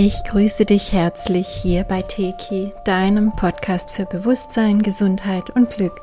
Ich 0.00 0.22
grüße 0.22 0.64
dich 0.64 0.92
herzlich 0.92 1.48
hier 1.48 1.82
bei 1.82 2.02
Teki, 2.02 2.70
deinem 2.84 3.34
Podcast 3.34 3.90
für 3.90 4.06
Bewusstsein, 4.06 4.80
Gesundheit 4.80 5.50
und 5.50 5.70
Glück. 5.70 6.02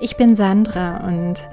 Ich 0.00 0.16
bin 0.16 0.34
Sandra 0.34 1.06
und 1.06 1.46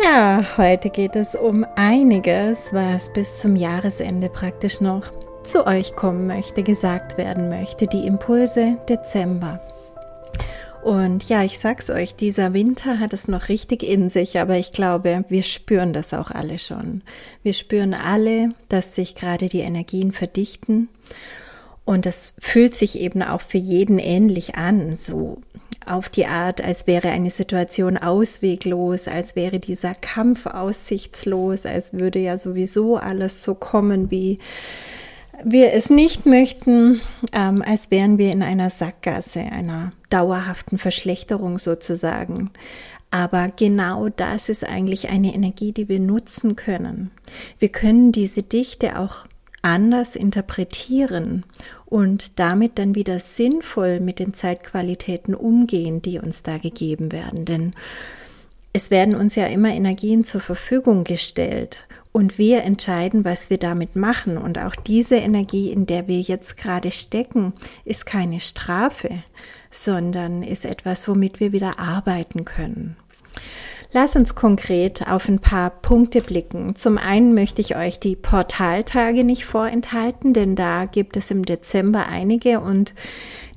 ja, 0.00 0.44
heute 0.56 0.90
geht 0.90 1.16
es 1.16 1.34
um 1.34 1.66
einiges, 1.74 2.72
was 2.72 3.12
bis 3.12 3.40
zum 3.40 3.56
Jahresende 3.56 4.28
praktisch 4.28 4.80
noch 4.80 5.10
zu 5.42 5.66
euch 5.66 5.96
kommen 5.96 6.28
möchte, 6.28 6.62
gesagt 6.62 7.18
werden 7.18 7.48
möchte. 7.48 7.88
Die 7.88 8.06
Impulse 8.06 8.76
Dezember. 8.88 9.58
Und 10.82 11.28
ja, 11.28 11.44
ich 11.44 11.60
sag's 11.60 11.90
euch, 11.90 12.16
dieser 12.16 12.54
Winter 12.54 12.98
hat 12.98 13.12
es 13.12 13.28
noch 13.28 13.48
richtig 13.48 13.84
in 13.84 14.10
sich, 14.10 14.40
aber 14.40 14.56
ich 14.56 14.72
glaube, 14.72 15.24
wir 15.28 15.44
spüren 15.44 15.92
das 15.92 16.12
auch 16.12 16.32
alle 16.32 16.58
schon. 16.58 17.02
Wir 17.44 17.54
spüren 17.54 17.94
alle, 17.94 18.52
dass 18.68 18.96
sich 18.96 19.14
gerade 19.14 19.48
die 19.48 19.60
Energien 19.60 20.10
verdichten 20.10 20.88
und 21.84 22.06
das 22.06 22.34
fühlt 22.38 22.74
sich 22.74 22.98
eben 22.98 23.22
auch 23.22 23.40
für 23.40 23.58
jeden 23.58 23.98
ähnlich 23.98 24.56
an, 24.56 24.96
so 24.96 25.38
auf 25.84 26.08
die 26.08 26.26
Art, 26.26 26.62
als 26.62 26.86
wäre 26.86 27.08
eine 27.08 27.30
Situation 27.30 27.96
ausweglos, 27.96 29.08
als 29.08 29.34
wäre 29.34 29.58
dieser 29.58 29.94
Kampf 29.94 30.46
aussichtslos, 30.46 31.66
als 31.66 31.92
würde 31.92 32.20
ja 32.20 32.38
sowieso 32.38 32.96
alles 32.96 33.42
so 33.42 33.54
kommen, 33.54 34.10
wie 34.10 34.38
wir 35.44 35.72
es 35.72 35.90
nicht 35.90 36.26
möchten, 36.26 37.00
ähm, 37.32 37.62
als 37.62 37.90
wären 37.90 38.18
wir 38.18 38.32
in 38.32 38.42
einer 38.42 38.70
Sackgasse, 38.70 39.40
einer 39.40 39.92
dauerhaften 40.10 40.78
Verschlechterung 40.78 41.58
sozusagen. 41.58 42.50
Aber 43.10 43.48
genau 43.54 44.08
das 44.08 44.48
ist 44.48 44.64
eigentlich 44.64 45.10
eine 45.10 45.34
Energie, 45.34 45.72
die 45.72 45.88
wir 45.88 46.00
nutzen 46.00 46.56
können. 46.56 47.10
Wir 47.58 47.68
können 47.68 48.12
diese 48.12 48.42
Dichte 48.42 48.98
auch 48.98 49.26
anders 49.60 50.16
interpretieren 50.16 51.44
und 51.86 52.38
damit 52.40 52.78
dann 52.78 52.94
wieder 52.94 53.20
sinnvoll 53.20 54.00
mit 54.00 54.18
den 54.18 54.34
Zeitqualitäten 54.34 55.34
umgehen, 55.34 56.02
die 56.02 56.18
uns 56.18 56.42
da 56.42 56.56
gegeben 56.56 57.12
werden. 57.12 57.44
Denn 57.44 57.72
es 58.72 58.90
werden 58.90 59.14
uns 59.14 59.34
ja 59.34 59.46
immer 59.46 59.68
Energien 59.68 60.24
zur 60.24 60.40
Verfügung 60.40 61.04
gestellt 61.04 61.86
und 62.12 62.36
wir 62.38 62.62
entscheiden, 62.62 63.24
was 63.24 63.50
wir 63.50 63.58
damit 63.58 63.96
machen. 63.96 64.36
Und 64.36 64.58
auch 64.58 64.76
diese 64.76 65.16
Energie, 65.16 65.72
in 65.72 65.86
der 65.86 66.06
wir 66.08 66.20
jetzt 66.20 66.56
gerade 66.56 66.90
stecken, 66.90 67.54
ist 67.84 68.06
keine 68.06 68.38
Strafe, 68.38 69.22
sondern 69.70 70.42
ist 70.42 70.66
etwas, 70.66 71.08
womit 71.08 71.40
wir 71.40 71.52
wieder 71.52 71.80
arbeiten 71.80 72.44
können. 72.44 72.96
Lass 73.94 74.16
uns 74.16 74.34
konkret 74.34 75.06
auf 75.06 75.28
ein 75.28 75.38
paar 75.38 75.68
Punkte 75.68 76.22
blicken. 76.22 76.74
Zum 76.76 76.96
einen 76.96 77.34
möchte 77.34 77.60
ich 77.60 77.76
euch 77.76 78.00
die 78.00 78.16
Portaltage 78.16 79.22
nicht 79.22 79.44
vorenthalten, 79.44 80.32
denn 80.32 80.56
da 80.56 80.86
gibt 80.86 81.16
es 81.18 81.30
im 81.30 81.44
Dezember 81.44 82.06
einige 82.06 82.60
und 82.60 82.94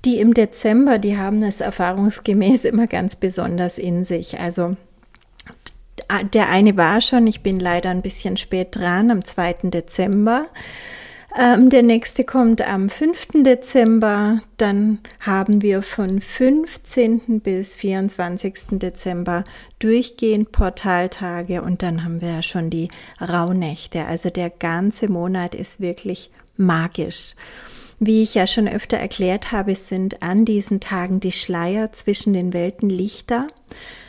die 0.04 0.20
im 0.20 0.34
Dezember, 0.34 1.00
die 1.00 1.18
haben 1.18 1.42
es 1.42 1.62
erfahrungsgemäß 1.62 2.66
immer 2.66 2.88
ganz 2.88 3.16
besonders 3.16 3.78
in 3.78 4.04
sich. 4.04 4.38
Also 4.40 4.76
der 6.34 6.50
eine 6.50 6.78
war 6.78 7.02
schon, 7.02 7.28
ich 7.28 7.42
bin 7.42 7.60
leider 7.60 7.90
ein 7.90 8.02
bisschen 8.02 8.38
spät 8.38 8.76
dran, 8.76 9.12
am 9.12 9.24
2. 9.24 9.70
Dezember. 9.70 10.48
Ähm, 11.38 11.70
der 11.70 11.84
nächste 11.84 12.24
kommt 12.24 12.66
am 12.66 12.90
5. 12.90 13.44
Dezember. 13.44 14.42
Dann 14.56 15.00
haben 15.20 15.62
wir 15.62 15.84
von 15.84 16.22
15. 16.22 17.42
bis 17.42 17.76
24. 17.76 18.80
Dezember 18.80 19.44
durchgehend 19.80 20.54
Portaltage 20.54 21.62
und 21.62 21.84
dann 21.84 22.06
haben 22.06 22.22
wir 22.22 22.30
ja 22.30 22.42
schon 22.42 22.70
die 22.70 22.90
Rauhnächte. 23.20 24.06
Also 24.06 24.30
der 24.30 24.50
ganze 24.50 25.12
Monat 25.12 25.56
ist 25.56 25.82
wirklich 25.82 26.32
magisch. 26.56 27.36
Wie 28.00 28.24
ich 28.24 28.36
ja 28.36 28.48
schon 28.48 28.68
öfter 28.68 28.98
erklärt 28.98 29.52
habe, 29.52 29.76
sind 29.76 30.22
an 30.22 30.46
diesen 30.46 30.80
Tagen 30.80 31.20
die 31.20 31.32
Schleier 31.34 31.92
zwischen 31.92 32.32
den 32.32 32.54
Welten 32.54 32.90
Lichter. 32.90 33.48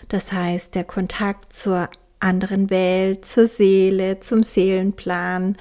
Das 0.08 0.32
heißt, 0.32 0.74
der 0.74 0.84
Kontakt 0.84 1.52
zur 1.52 1.88
anderen 2.20 2.70
Welt, 2.70 3.24
zur 3.24 3.46
Seele, 3.46 4.20
zum 4.20 4.42
Seelenplan, 4.42 5.56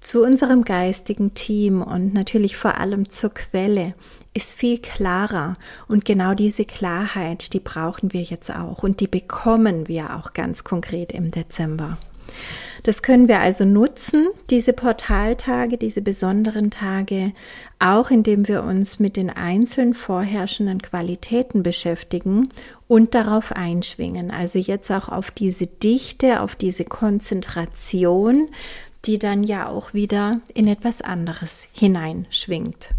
zu 0.00 0.22
unserem 0.22 0.64
geistigen 0.64 1.34
Team 1.34 1.82
und 1.82 2.14
natürlich 2.14 2.56
vor 2.56 2.78
allem 2.78 3.10
zur 3.10 3.34
Quelle 3.34 3.94
ist 4.32 4.54
viel 4.54 4.78
klarer. 4.78 5.56
Und 5.88 6.04
genau 6.04 6.34
diese 6.34 6.64
Klarheit, 6.64 7.52
die 7.52 7.60
brauchen 7.60 8.12
wir 8.12 8.22
jetzt 8.22 8.54
auch 8.54 8.82
und 8.82 9.00
die 9.00 9.08
bekommen 9.08 9.88
wir 9.88 10.16
auch 10.16 10.32
ganz 10.32 10.64
konkret 10.64 11.12
im 11.12 11.30
Dezember. 11.30 11.98
Das 12.82 13.02
können 13.02 13.28
wir 13.28 13.40
also 13.40 13.64
nutzen, 13.64 14.28
diese 14.48 14.72
Portaltage, 14.72 15.76
diese 15.76 16.02
besonderen 16.02 16.70
Tage, 16.70 17.32
auch 17.78 18.10
indem 18.10 18.48
wir 18.48 18.62
uns 18.62 18.98
mit 18.98 19.16
den 19.16 19.30
einzelnen 19.30 19.94
vorherrschenden 19.94 20.80
Qualitäten 20.80 21.62
beschäftigen 21.62 22.48
und 22.88 23.14
darauf 23.14 23.52
einschwingen. 23.52 24.30
Also 24.30 24.58
jetzt 24.58 24.90
auch 24.90 25.08
auf 25.08 25.30
diese 25.30 25.66
Dichte, 25.66 26.40
auf 26.40 26.54
diese 26.56 26.84
Konzentration, 26.84 28.48
die 29.04 29.18
dann 29.18 29.44
ja 29.44 29.68
auch 29.68 29.94
wieder 29.94 30.40
in 30.54 30.66
etwas 30.66 31.00
anderes 31.00 31.66
hineinschwingt. 31.72 32.90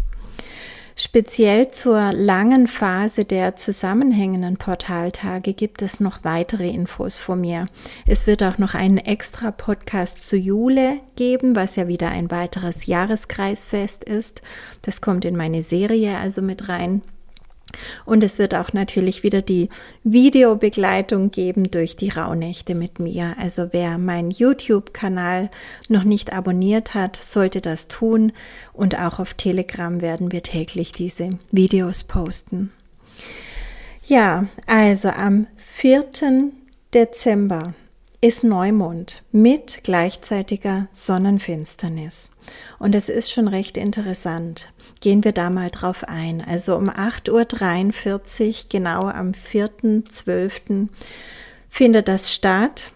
Speziell 0.94 1.70
zur 1.70 2.12
langen 2.12 2.66
Phase 2.66 3.24
der 3.24 3.56
zusammenhängenden 3.56 4.58
Portaltage 4.58 5.54
gibt 5.54 5.80
es 5.80 6.00
noch 6.00 6.22
weitere 6.22 6.68
Infos 6.68 7.18
von 7.18 7.40
mir. 7.40 7.66
Es 8.06 8.26
wird 8.26 8.42
auch 8.42 8.58
noch 8.58 8.74
einen 8.74 8.98
extra 8.98 9.50
Podcast 9.50 10.22
zu 10.22 10.36
Jule 10.36 10.98
geben, 11.16 11.56
was 11.56 11.76
ja 11.76 11.88
wieder 11.88 12.10
ein 12.10 12.30
weiteres 12.30 12.86
Jahreskreisfest 12.86 14.04
ist. 14.04 14.42
Das 14.82 15.00
kommt 15.00 15.24
in 15.24 15.36
meine 15.36 15.62
Serie 15.62 16.18
also 16.18 16.42
mit 16.42 16.68
rein. 16.68 17.02
Und 18.04 18.22
es 18.22 18.38
wird 18.38 18.54
auch 18.54 18.72
natürlich 18.72 19.22
wieder 19.22 19.42
die 19.42 19.68
Videobegleitung 20.04 21.30
geben 21.30 21.70
durch 21.70 21.96
die 21.96 22.10
Rauhnächte 22.10 22.74
mit 22.74 22.98
mir. 22.98 23.34
Also 23.38 23.68
wer 23.72 23.98
meinen 23.98 24.30
YouTube-Kanal 24.30 25.50
noch 25.88 26.04
nicht 26.04 26.32
abonniert 26.32 26.94
hat, 26.94 27.16
sollte 27.16 27.60
das 27.60 27.88
tun. 27.88 28.32
Und 28.72 28.98
auch 28.98 29.18
auf 29.18 29.34
Telegram 29.34 30.00
werden 30.00 30.32
wir 30.32 30.42
täglich 30.42 30.92
diese 30.92 31.30
Videos 31.50 32.04
posten. 32.04 32.72
Ja, 34.04 34.46
also 34.66 35.08
am 35.08 35.46
4. 35.56 36.04
Dezember 36.92 37.74
ist 38.20 38.44
Neumond 38.44 39.22
mit 39.32 39.82
gleichzeitiger 39.82 40.86
Sonnenfinsternis. 40.92 42.30
Und 42.78 42.94
es 42.94 43.08
ist 43.08 43.32
schon 43.32 43.48
recht 43.48 43.76
interessant. 43.76 44.71
Gehen 45.02 45.24
wir 45.24 45.32
da 45.32 45.50
mal 45.50 45.68
drauf 45.68 46.04
ein. 46.04 46.40
Also 46.40 46.76
um 46.76 46.88
8.43 46.88 48.48
Uhr, 48.48 48.54
genau 48.68 49.08
am 49.08 49.32
4.12. 49.32 50.86
findet 51.68 52.06
das 52.06 52.32
statt. 52.32 52.92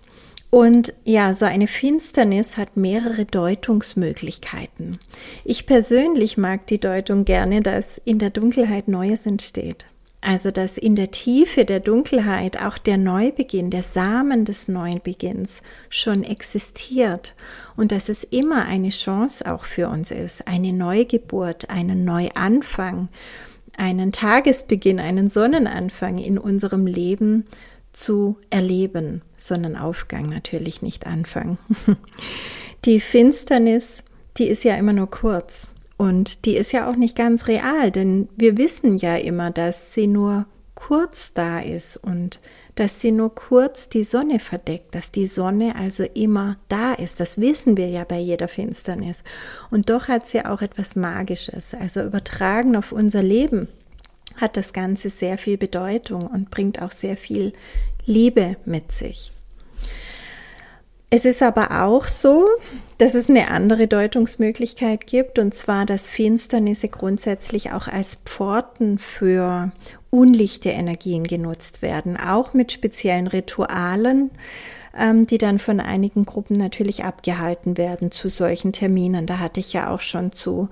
Und 0.50 0.94
ja, 1.04 1.34
so 1.34 1.46
eine 1.46 1.66
Finsternis 1.66 2.56
hat 2.56 2.76
mehrere 2.76 3.24
Deutungsmöglichkeiten. 3.24 5.00
Ich 5.44 5.66
persönlich 5.66 6.38
mag 6.38 6.68
die 6.68 6.78
Deutung 6.78 7.24
gerne, 7.24 7.60
dass 7.60 7.98
in 8.04 8.20
der 8.20 8.30
Dunkelheit 8.30 8.86
Neues 8.86 9.26
entsteht. 9.26 9.84
Also, 10.28 10.50
dass 10.50 10.76
in 10.76 10.96
der 10.96 11.12
Tiefe 11.12 11.64
der 11.64 11.78
Dunkelheit 11.78 12.60
auch 12.60 12.78
der 12.78 12.96
Neubeginn, 12.96 13.70
der 13.70 13.84
Samen 13.84 14.44
des 14.44 14.66
neuen 14.66 15.00
Beginns 15.00 15.62
schon 15.88 16.24
existiert 16.24 17.36
und 17.76 17.92
dass 17.92 18.08
es 18.08 18.24
immer 18.24 18.64
eine 18.64 18.88
Chance 18.88 19.46
auch 19.46 19.62
für 19.62 19.88
uns 19.88 20.10
ist, 20.10 20.48
eine 20.48 20.72
Neugeburt, 20.72 21.70
einen 21.70 22.04
Neuanfang, 22.04 23.06
einen 23.76 24.10
Tagesbeginn, 24.10 24.98
einen 24.98 25.30
Sonnenanfang 25.30 26.18
in 26.18 26.38
unserem 26.38 26.88
Leben 26.88 27.44
zu 27.92 28.36
erleben. 28.50 29.22
Sonnenaufgang 29.36 30.28
natürlich 30.28 30.82
nicht 30.82 31.06
Anfang. 31.06 31.56
Die 32.84 32.98
Finsternis, 32.98 34.02
die 34.38 34.48
ist 34.48 34.64
ja 34.64 34.74
immer 34.74 34.92
nur 34.92 35.08
kurz. 35.08 35.70
Und 35.96 36.44
die 36.44 36.56
ist 36.56 36.72
ja 36.72 36.90
auch 36.90 36.96
nicht 36.96 37.16
ganz 37.16 37.48
real, 37.48 37.90
denn 37.90 38.28
wir 38.36 38.58
wissen 38.58 38.98
ja 38.98 39.16
immer, 39.16 39.50
dass 39.50 39.94
sie 39.94 40.06
nur 40.06 40.46
kurz 40.74 41.32
da 41.32 41.60
ist 41.60 41.96
und 41.96 42.40
dass 42.74 43.00
sie 43.00 43.10
nur 43.10 43.34
kurz 43.34 43.88
die 43.88 44.04
Sonne 44.04 44.38
verdeckt, 44.38 44.94
dass 44.94 45.10
die 45.10 45.26
Sonne 45.26 45.76
also 45.76 46.04
immer 46.12 46.58
da 46.68 46.92
ist. 46.92 47.20
Das 47.20 47.40
wissen 47.40 47.78
wir 47.78 47.88
ja 47.88 48.04
bei 48.04 48.18
jeder 48.18 48.48
Finsternis. 48.48 49.22
Und 49.70 49.88
doch 49.88 50.08
hat 50.08 50.28
sie 50.28 50.44
auch 50.44 50.60
etwas 50.60 50.94
Magisches, 50.94 51.72
also 51.72 52.02
übertragen 52.02 52.76
auf 52.76 52.92
unser 52.92 53.22
Leben 53.22 53.68
hat 54.36 54.56
das 54.56 54.72
Ganze 54.72 55.10
sehr 55.10 55.38
viel 55.38 55.56
Bedeutung 55.56 56.26
und 56.26 56.50
bringt 56.50 56.80
auch 56.80 56.90
sehr 56.90 57.16
viel 57.16 57.52
Liebe 58.04 58.56
mit 58.64 58.92
sich. 58.92 59.32
Es 61.08 61.24
ist 61.24 61.40
aber 61.40 61.84
auch 61.84 62.06
so, 62.06 62.46
dass 62.98 63.14
es 63.14 63.30
eine 63.30 63.48
andere 63.48 63.86
Deutungsmöglichkeit 63.86 65.06
gibt, 65.06 65.38
und 65.38 65.54
zwar, 65.54 65.86
dass 65.86 66.08
Finsternisse 66.08 66.88
grundsätzlich 66.88 67.72
auch 67.72 67.86
als 67.86 68.16
Pforten 68.24 68.98
für 68.98 69.70
unlichte 70.10 70.70
Energien 70.70 71.24
genutzt 71.24 71.80
werden, 71.80 72.16
auch 72.16 72.54
mit 72.54 72.72
speziellen 72.72 73.28
Ritualen, 73.28 74.30
ähm, 74.98 75.26
die 75.26 75.38
dann 75.38 75.60
von 75.60 75.78
einigen 75.78 76.24
Gruppen 76.24 76.56
natürlich 76.56 77.04
abgehalten 77.04 77.76
werden 77.76 78.10
zu 78.10 78.28
solchen 78.28 78.72
Terminen. 78.72 79.26
Da 79.26 79.38
hatte 79.38 79.60
ich 79.60 79.72
ja 79.72 79.90
auch 79.90 80.00
schon 80.00 80.32
zu 80.32 80.70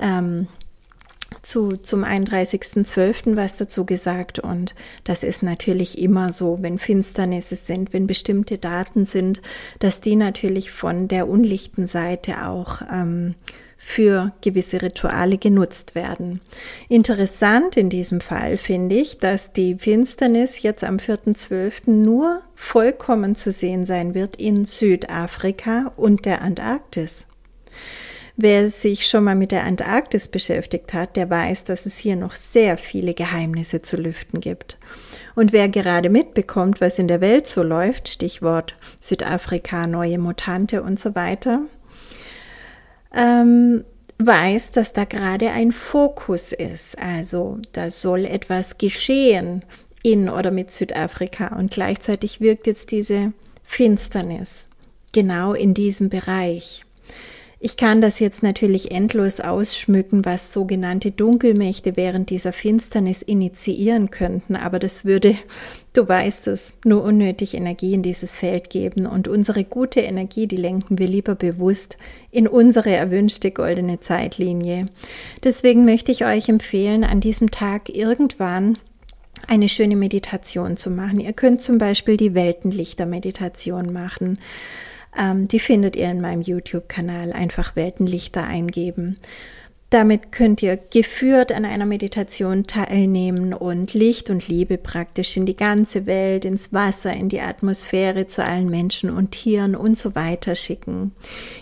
ähm, 0.00 0.48
zu, 1.48 1.78
zum 1.78 2.04
31.12. 2.04 3.34
was 3.36 3.56
dazu 3.56 3.86
gesagt 3.86 4.38
und 4.38 4.74
das 5.04 5.22
ist 5.22 5.42
natürlich 5.42 5.98
immer 5.98 6.32
so, 6.32 6.58
wenn 6.60 6.78
Finsternisse 6.78 7.56
sind, 7.56 7.92
wenn 7.92 8.06
bestimmte 8.06 8.58
Daten 8.58 9.06
sind, 9.06 9.40
dass 9.78 10.02
die 10.02 10.16
natürlich 10.16 10.70
von 10.70 11.08
der 11.08 11.26
unlichten 11.26 11.86
Seite 11.86 12.46
auch 12.46 12.82
ähm, 12.92 13.34
für 13.78 14.32
gewisse 14.42 14.82
Rituale 14.82 15.38
genutzt 15.38 15.94
werden. 15.94 16.40
Interessant 16.88 17.76
in 17.76 17.88
diesem 17.88 18.20
Fall 18.20 18.58
finde 18.58 18.96
ich, 18.96 19.18
dass 19.18 19.52
die 19.52 19.76
Finsternis 19.76 20.62
jetzt 20.62 20.84
am 20.84 20.96
4.12. 20.96 21.90
nur 21.90 22.42
vollkommen 22.56 23.36
zu 23.36 23.50
sehen 23.50 23.86
sein 23.86 24.14
wird 24.14 24.36
in 24.36 24.66
Südafrika 24.66 25.92
und 25.96 26.26
der 26.26 26.42
Antarktis. 26.42 27.27
Wer 28.40 28.70
sich 28.70 29.08
schon 29.08 29.24
mal 29.24 29.34
mit 29.34 29.50
der 29.50 29.64
Antarktis 29.64 30.28
beschäftigt 30.28 30.92
hat, 30.92 31.16
der 31.16 31.28
weiß, 31.28 31.64
dass 31.64 31.86
es 31.86 31.98
hier 31.98 32.14
noch 32.14 32.34
sehr 32.34 32.78
viele 32.78 33.12
Geheimnisse 33.12 33.82
zu 33.82 33.96
lüften 33.96 34.38
gibt. 34.38 34.78
Und 35.34 35.52
wer 35.52 35.68
gerade 35.68 36.08
mitbekommt, 36.08 36.80
was 36.80 37.00
in 37.00 37.08
der 37.08 37.20
Welt 37.20 37.48
so 37.48 37.64
läuft, 37.64 38.08
Stichwort 38.08 38.76
Südafrika, 39.00 39.88
neue 39.88 40.18
Mutante 40.18 40.84
und 40.84 41.00
so 41.00 41.16
weiter, 41.16 41.62
ähm, 43.12 43.82
weiß, 44.18 44.70
dass 44.70 44.92
da 44.92 45.02
gerade 45.02 45.50
ein 45.50 45.72
Fokus 45.72 46.52
ist. 46.52 46.96
Also 46.96 47.58
da 47.72 47.90
soll 47.90 48.24
etwas 48.24 48.78
geschehen 48.78 49.64
in 50.04 50.28
oder 50.28 50.52
mit 50.52 50.70
Südafrika 50.70 51.56
und 51.56 51.72
gleichzeitig 51.72 52.40
wirkt 52.40 52.68
jetzt 52.68 52.92
diese 52.92 53.32
Finsternis 53.64 54.68
genau 55.10 55.54
in 55.54 55.74
diesem 55.74 56.08
Bereich. 56.08 56.84
Ich 57.60 57.76
kann 57.76 58.00
das 58.00 58.20
jetzt 58.20 58.44
natürlich 58.44 58.92
endlos 58.92 59.40
ausschmücken, 59.40 60.24
was 60.24 60.52
sogenannte 60.52 61.10
Dunkelmächte 61.10 61.96
während 61.96 62.30
dieser 62.30 62.52
Finsternis 62.52 63.20
initiieren 63.20 64.10
könnten, 64.10 64.54
aber 64.54 64.78
das 64.78 65.04
würde, 65.04 65.36
du 65.92 66.08
weißt 66.08 66.46
es, 66.46 66.74
nur 66.84 67.02
unnötig 67.02 67.54
Energie 67.54 67.94
in 67.94 68.02
dieses 68.02 68.36
Feld 68.36 68.70
geben 68.70 69.06
und 69.06 69.26
unsere 69.26 69.64
gute 69.64 70.00
Energie, 70.00 70.46
die 70.46 70.56
lenken 70.56 70.98
wir 70.98 71.08
lieber 71.08 71.34
bewusst 71.34 71.96
in 72.30 72.46
unsere 72.46 72.94
erwünschte 72.94 73.50
goldene 73.50 73.98
Zeitlinie. 73.98 74.86
Deswegen 75.42 75.84
möchte 75.84 76.12
ich 76.12 76.24
euch 76.24 76.48
empfehlen, 76.48 77.02
an 77.02 77.20
diesem 77.20 77.50
Tag 77.50 77.88
irgendwann 77.88 78.78
eine 79.48 79.68
schöne 79.68 79.96
Meditation 79.96 80.76
zu 80.76 80.90
machen. 80.90 81.18
Ihr 81.18 81.32
könnt 81.32 81.60
zum 81.62 81.78
Beispiel 81.78 82.16
die 82.16 82.34
Weltenlichter-Meditation 82.34 83.92
machen. 83.92 84.38
Ähm, 85.16 85.48
die 85.48 85.60
findet 85.60 85.96
ihr 85.96 86.10
in 86.10 86.20
meinem 86.20 86.42
YouTube-Kanal. 86.42 87.32
Einfach 87.32 87.76
Weltenlichter 87.76 88.44
eingeben. 88.44 89.18
Damit 89.90 90.32
könnt 90.32 90.62
ihr 90.62 90.76
geführt 90.76 91.50
an 91.50 91.64
einer 91.64 91.86
Meditation 91.86 92.66
teilnehmen 92.66 93.54
und 93.54 93.94
Licht 93.94 94.28
und 94.28 94.46
Liebe 94.46 94.76
praktisch 94.76 95.38
in 95.38 95.46
die 95.46 95.56
ganze 95.56 96.04
Welt, 96.04 96.44
ins 96.44 96.74
Wasser, 96.74 97.14
in 97.14 97.30
die 97.30 97.40
Atmosphäre, 97.40 98.26
zu 98.26 98.44
allen 98.44 98.68
Menschen 98.68 99.08
und 99.08 99.30
Tieren 99.30 99.74
und 99.74 99.96
so 99.96 100.14
weiter 100.14 100.56
schicken. 100.56 101.12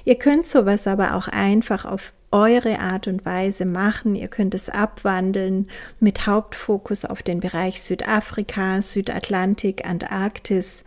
Ihr 0.04 0.16
könnt 0.16 0.48
sowas 0.48 0.88
aber 0.88 1.14
auch 1.14 1.28
einfach 1.28 1.84
auf 1.84 2.12
eure 2.32 2.80
Art 2.80 3.06
und 3.06 3.24
Weise 3.24 3.64
machen. 3.64 4.16
Ihr 4.16 4.26
könnt 4.26 4.54
es 4.54 4.68
abwandeln 4.68 5.68
mit 6.00 6.26
Hauptfokus 6.26 7.04
auf 7.04 7.22
den 7.22 7.38
Bereich 7.38 7.80
Südafrika, 7.80 8.82
Südatlantik, 8.82 9.86
Antarktis, 9.86 10.82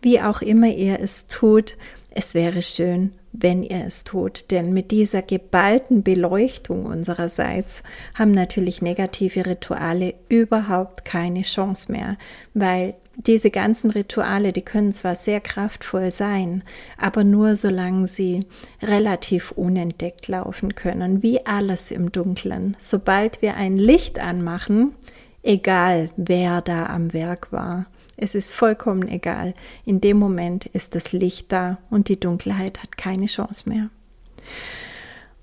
wie 0.00 0.20
auch 0.20 0.42
immer 0.42 0.68
ihr 0.68 1.00
es 1.00 1.26
tut. 1.26 1.76
Es 2.16 2.32
wäre 2.32 2.62
schön, 2.62 3.10
wenn 3.32 3.64
ihr 3.64 3.84
es 3.84 4.04
tut, 4.04 4.52
denn 4.52 4.72
mit 4.72 4.92
dieser 4.92 5.20
geballten 5.20 6.04
Beleuchtung 6.04 6.86
unsererseits 6.86 7.82
haben 8.14 8.30
natürlich 8.30 8.80
negative 8.82 9.44
Rituale 9.46 10.14
überhaupt 10.28 11.04
keine 11.04 11.42
Chance 11.42 11.90
mehr, 11.90 12.16
weil 12.54 12.94
diese 13.16 13.50
ganzen 13.50 13.90
Rituale, 13.90 14.52
die 14.52 14.62
können 14.62 14.92
zwar 14.92 15.16
sehr 15.16 15.40
kraftvoll 15.40 16.12
sein, 16.12 16.62
aber 16.98 17.24
nur 17.24 17.56
solange 17.56 18.06
sie 18.06 18.46
relativ 18.80 19.50
unentdeckt 19.50 20.28
laufen 20.28 20.76
können, 20.76 21.20
wie 21.24 21.44
alles 21.46 21.90
im 21.90 22.12
Dunkeln. 22.12 22.76
Sobald 22.78 23.42
wir 23.42 23.56
ein 23.56 23.76
Licht 23.76 24.20
anmachen, 24.20 24.94
egal 25.42 26.10
wer 26.16 26.60
da 26.60 26.86
am 26.86 27.12
Werk 27.12 27.50
war, 27.50 27.86
es 28.16 28.34
ist 28.34 28.52
vollkommen 28.52 29.08
egal. 29.08 29.54
In 29.84 30.00
dem 30.00 30.18
Moment 30.18 30.66
ist 30.66 30.94
das 30.94 31.12
Licht 31.12 31.52
da 31.52 31.78
und 31.90 32.08
die 32.08 32.18
Dunkelheit 32.20 32.82
hat 32.82 32.96
keine 32.96 33.26
Chance 33.26 33.68
mehr. 33.68 33.90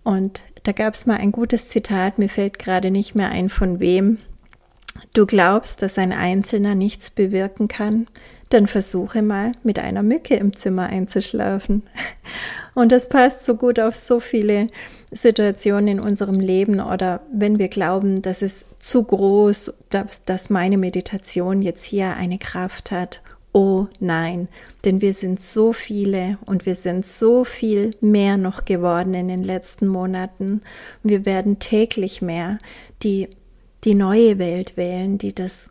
Und 0.03 0.41
da 0.63 0.71
gab 0.71 0.93
es 0.93 1.05
mal 1.05 1.17
ein 1.17 1.31
gutes 1.31 1.69
Zitat, 1.69 2.17
mir 2.17 2.29
fällt 2.29 2.59
gerade 2.59 2.91
nicht 2.91 3.15
mehr 3.15 3.29
ein 3.29 3.49
von 3.49 3.79
wem. 3.79 4.17
Du 5.13 5.25
glaubst, 5.25 5.81
dass 5.81 5.97
ein 5.97 6.13
Einzelner 6.13 6.75
nichts 6.75 7.09
bewirken 7.09 7.67
kann, 7.67 8.07
dann 8.53 8.67
versuche 8.67 9.21
mal 9.21 9.53
mit 9.63 9.79
einer 9.79 10.03
Mücke 10.03 10.35
im 10.35 10.55
Zimmer 10.55 10.87
einzuschlafen. 10.87 11.83
Und 12.73 12.91
das 12.91 13.09
passt 13.09 13.43
so 13.43 13.55
gut 13.55 13.79
auf 13.79 13.95
so 13.95 14.19
viele 14.19 14.67
Situationen 15.11 15.87
in 15.87 15.99
unserem 15.99 16.39
Leben 16.39 16.79
oder 16.79 17.21
wenn 17.33 17.59
wir 17.59 17.67
glauben, 17.67 18.21
dass 18.21 18.41
es 18.41 18.65
zu 18.79 19.03
groß, 19.03 19.73
dass, 19.89 20.23
dass 20.23 20.49
meine 20.49 20.77
Meditation 20.77 21.61
jetzt 21.61 21.83
hier 21.83 22.15
eine 22.15 22.37
Kraft 22.37 22.91
hat. 22.91 23.21
Oh 23.53 23.87
nein, 23.99 24.47
denn 24.85 25.01
wir 25.01 25.11
sind 25.11 25.41
so 25.41 25.73
viele 25.73 26.37
und 26.45 26.65
wir 26.65 26.75
sind 26.75 27.05
so 27.05 27.43
viel 27.43 27.91
mehr 27.99 28.37
noch 28.37 28.63
geworden 28.63 29.13
in 29.13 29.27
den 29.27 29.43
letzten 29.43 29.87
Monaten. 29.87 30.61
Wir 31.03 31.25
werden 31.25 31.59
täglich 31.59 32.21
mehr, 32.21 32.57
die 33.03 33.27
die 33.83 33.95
neue 33.95 34.39
Welt 34.39 34.77
wählen, 34.77 35.17
die 35.17 35.35
das 35.35 35.69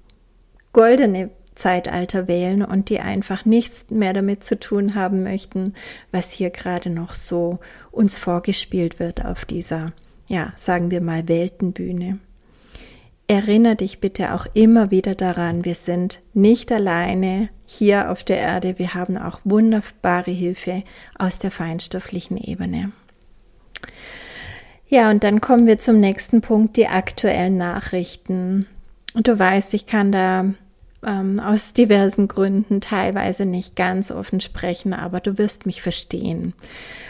goldene 0.72 1.30
Zeitalter 1.60 2.26
wählen 2.26 2.64
und 2.64 2.88
die 2.88 3.00
einfach 3.00 3.44
nichts 3.44 3.86
mehr 3.90 4.12
damit 4.12 4.42
zu 4.44 4.58
tun 4.58 4.94
haben 4.94 5.22
möchten, 5.22 5.74
was 6.10 6.32
hier 6.32 6.50
gerade 6.50 6.90
noch 6.90 7.14
so 7.14 7.58
uns 7.90 8.18
vorgespielt 8.18 8.98
wird 8.98 9.24
auf 9.24 9.44
dieser, 9.44 9.92
ja, 10.26 10.52
sagen 10.56 10.90
wir 10.90 11.00
mal, 11.00 11.28
Weltenbühne. 11.28 12.18
Erinnere 13.28 13.76
dich 13.76 14.00
bitte 14.00 14.34
auch 14.34 14.46
immer 14.54 14.90
wieder 14.90 15.14
daran, 15.14 15.64
wir 15.64 15.76
sind 15.76 16.20
nicht 16.34 16.72
alleine 16.72 17.48
hier 17.66 18.10
auf 18.10 18.24
der 18.24 18.38
Erde, 18.38 18.78
wir 18.78 18.94
haben 18.94 19.16
auch 19.16 19.40
wunderbare 19.44 20.32
Hilfe 20.32 20.82
aus 21.16 21.38
der 21.38 21.52
feinstofflichen 21.52 22.36
Ebene. 22.36 22.90
Ja, 24.88 25.10
und 25.10 25.22
dann 25.22 25.40
kommen 25.40 25.68
wir 25.68 25.78
zum 25.78 26.00
nächsten 26.00 26.40
Punkt, 26.40 26.76
die 26.76 26.88
aktuellen 26.88 27.56
Nachrichten. 27.56 28.66
Und 29.14 29.28
du 29.28 29.38
weißt, 29.38 29.74
ich 29.74 29.86
kann 29.86 30.10
da 30.10 30.46
ähm, 31.06 31.40
aus 31.40 31.72
diversen 31.72 32.28
Gründen 32.28 32.80
teilweise 32.80 33.46
nicht 33.46 33.76
ganz 33.76 34.10
offen 34.10 34.40
sprechen, 34.40 34.92
aber 34.92 35.20
du 35.20 35.38
wirst 35.38 35.66
mich 35.66 35.82
verstehen. 35.82 36.54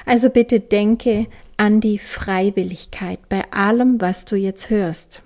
Also 0.07 0.31
bitte 0.31 0.61
denke 0.61 1.27
an 1.57 1.81
die 1.81 1.99
Freiwilligkeit 1.99 3.19
bei 3.29 3.45
allem, 3.51 4.01
was 4.01 4.25
du 4.25 4.37
jetzt 4.37 4.71
hörst. 4.71 5.23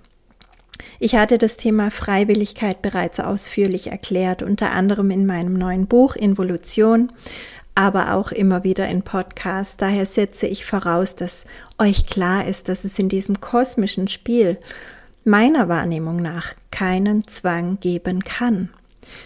Ich 0.99 1.15
hatte 1.15 1.39
das 1.39 1.57
Thema 1.57 1.91
Freiwilligkeit 1.91 2.83
bereits 2.83 3.21
ausführlich 3.21 3.89
erklärt, 3.89 4.43
unter 4.43 4.73
anderem 4.73 5.11
in 5.11 5.27
meinem 5.27 5.55
neuen 5.55 5.87
Buch 5.87 6.17
Involution, 6.17 7.09
aber 7.75 8.15
auch 8.15 8.33
immer 8.33 8.65
wieder 8.65 8.89
in 8.89 9.03
Podcasts. 9.03 9.77
Daher 9.77 10.07
setze 10.07 10.47
ich 10.47 10.65
voraus, 10.65 11.17
dass 11.17 11.45
euch 11.79 12.07
klar 12.07 12.47
ist, 12.47 12.69
dass 12.69 12.85
es 12.85 12.99
in 12.99 13.09
diesem 13.09 13.41
kosmischen 13.41 14.09
Spiel 14.09 14.59
meiner 15.25 15.69
Wahrnehmung 15.69 16.17
nach 16.17 16.55
keinen 16.71 17.27
Zwang 17.27 17.81
geben 17.81 18.23
kann. 18.23 18.71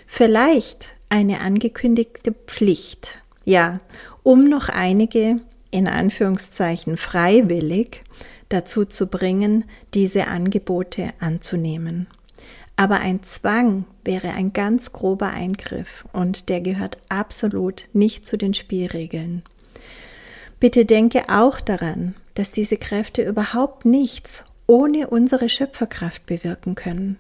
Vielleicht 0.07 0.95
eine 1.09 1.41
angekündigte 1.41 2.33
Pflicht, 2.33 3.19
ja, 3.45 3.81
um 4.23 4.49
noch 4.49 4.69
einige 4.69 5.41
in 5.71 5.87
Anführungszeichen 5.87 6.97
freiwillig 6.97 8.03
dazu 8.49 8.85
zu 8.85 9.07
bringen, 9.09 9.65
diese 9.95 10.27
Angebote 10.27 11.11
anzunehmen. 11.21 12.09
Aber 12.77 13.01
ein 13.01 13.23
Zwang 13.25 13.85
wäre 14.05 14.35
ein 14.35 14.53
ganz 14.53 14.93
grober 14.93 15.31
Eingriff 15.31 16.07
und 16.13 16.49
der 16.49 16.61
gehört 16.61 16.97
absolut 17.09 17.89
nicht 17.93 18.27
zu 18.27 18.39
den 18.39 18.55
Spielregeln. 18.55 19.43
Bitte 20.61 20.85
denke 20.85 21.25
auch 21.29 21.61
daran, 21.61 22.15
dass 22.35 22.53
diese 22.53 22.77
Kräfte 22.77 23.23
überhaupt 23.23 23.85
nichts 23.85 24.45
ohne 24.69 25.09
unsere 25.09 25.49
Schöpferkraft 25.49 26.27
bewirken 26.27 26.77
können. 26.77 27.19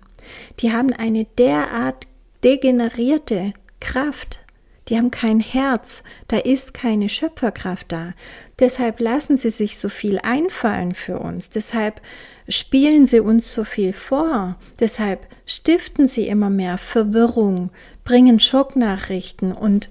Die 0.61 0.73
haben 0.73 0.93
eine 0.93 1.25
derart 1.25 2.07
degenerierte 2.45 3.55
Kraft, 3.81 4.45
die 4.88 4.97
haben 4.97 5.11
kein 5.11 5.40
Herz, 5.40 6.02
da 6.28 6.38
ist 6.38 6.73
keine 6.73 7.09
Schöpferkraft 7.09 7.90
da. 7.93 8.14
Deshalb 8.59 9.00
lassen 9.00 9.37
sie 9.37 9.50
sich 9.50 9.78
so 9.78 9.88
viel 9.88 10.19
einfallen 10.23 10.95
für 10.95 11.19
uns, 11.19 11.50
deshalb 11.50 12.00
spielen 12.49 13.07
sie 13.07 13.21
uns 13.21 13.52
so 13.52 13.64
viel 13.64 13.93
vor, 13.93 14.57
deshalb 14.81 15.26
stiften 15.45 16.07
sie 16.07 16.28
immer 16.28 16.50
mehr 16.50 16.78
Verwirrung, 16.78 17.71
bringen 18.05 18.40
Schocknachrichten 18.40 19.52
und 19.52 19.90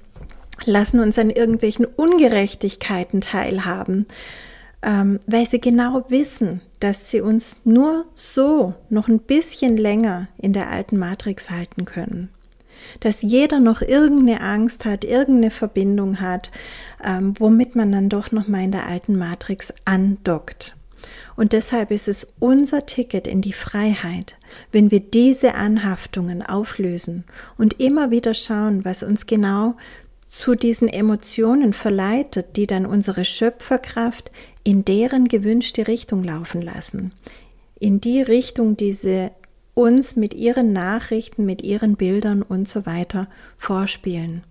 lassen 0.65 0.99
uns 0.99 1.19
an 1.19 1.29
irgendwelchen 1.29 1.85
Ungerechtigkeiten 1.85 3.21
teilhaben, 3.21 4.07
ähm, 4.81 5.19
weil 5.27 5.45
sie 5.45 5.61
genau 5.61 6.05
wissen, 6.09 6.61
dass 6.79 7.09
sie 7.09 7.21
uns 7.21 7.57
nur 7.63 8.05
so 8.15 8.73
noch 8.89 9.07
ein 9.07 9.19
bisschen 9.19 9.77
länger 9.77 10.27
in 10.37 10.53
der 10.53 10.69
alten 10.69 10.97
Matrix 10.97 11.49
halten 11.49 11.85
können. 11.85 12.29
Dass 12.99 13.21
jeder 13.21 13.59
noch 13.59 13.81
irgendeine 13.81 14.41
Angst 14.41 14.85
hat, 14.85 15.03
irgendeine 15.03 15.49
Verbindung 15.49 16.21
hat, 16.21 16.51
ähm, 17.03 17.33
womit 17.39 17.75
man 17.75 17.91
dann 17.91 18.09
doch 18.09 18.31
noch 18.31 18.47
mal 18.47 18.63
in 18.63 18.71
der 18.71 18.87
alten 18.87 19.17
Matrix 19.17 19.73
andockt. 19.85 20.75
Und 21.35 21.53
deshalb 21.53 21.91
ist 21.91 22.07
es 22.07 22.33
unser 22.39 22.85
Ticket 22.85 23.27
in 23.27 23.41
die 23.41 23.53
Freiheit, 23.53 24.37
wenn 24.71 24.91
wir 24.91 24.99
diese 24.99 25.53
Anhaftungen 25.53 26.41
auflösen 26.41 27.25
und 27.57 27.79
immer 27.79 28.09
wieder 28.11 28.33
schauen, 28.33 28.85
was 28.85 29.03
uns 29.03 29.25
genau 29.25 29.75
zu 30.27 30.55
diesen 30.55 30.87
Emotionen 30.87 31.73
verleitet, 31.73 32.57
die 32.57 32.67
dann 32.67 32.85
unsere 32.85 33.23
Schöpferkraft 33.23 34.31
in 34.67 34.83
deren 34.83 35.29
gewünschte 35.29 35.87
Richtung 35.87 36.25
laufen 36.25 36.61
lassen. 36.61 37.13
In 37.79 38.01
die 38.01 38.21
Richtung, 38.21 38.75
die 38.75 38.91
sie 38.91 39.31
uns 39.75 40.17
mit 40.17 40.33
ihren 40.33 40.73
Nachrichten, 40.73 41.45
mit 41.45 41.61
ihren 41.61 41.95
Bildern 41.95 42.41
und 42.41 42.67
so 42.67 42.85
weiter 42.85 43.29
vorspielen. 43.57 44.43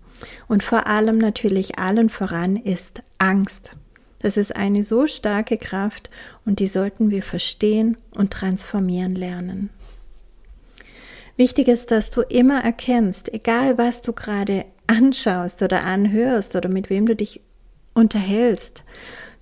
Und 0.47 0.63
vor 0.63 0.87
allem 0.87 1.19
natürlich 1.19 1.77
allen 1.77 2.09
voran 2.09 2.55
ist 2.55 3.03
Angst. 3.19 3.75
Das 4.17 4.37
ist 4.37 4.55
eine 4.55 4.83
so 4.83 5.05
starke 5.05 5.59
Kraft 5.59 6.09
und 6.47 6.57
die 6.57 6.67
sollten 6.67 7.11
wir 7.11 7.21
verstehen 7.21 7.95
und 8.15 8.33
transformieren 8.33 9.13
lernen. 9.13 9.69
Wichtig 11.35 11.67
ist, 11.67 11.91
dass 11.91 12.09
du 12.09 12.21
immer 12.21 12.63
erkennst, 12.63 13.31
egal 13.31 13.77
was 13.77 14.01
du 14.01 14.13
gerade 14.13 14.65
anschaust 14.87 15.61
oder 15.61 15.83
anhörst 15.83 16.55
oder 16.55 16.69
mit 16.69 16.89
wem 16.89 17.05
du 17.05 17.15
dich 17.15 17.41
unterhältst, 17.93 18.83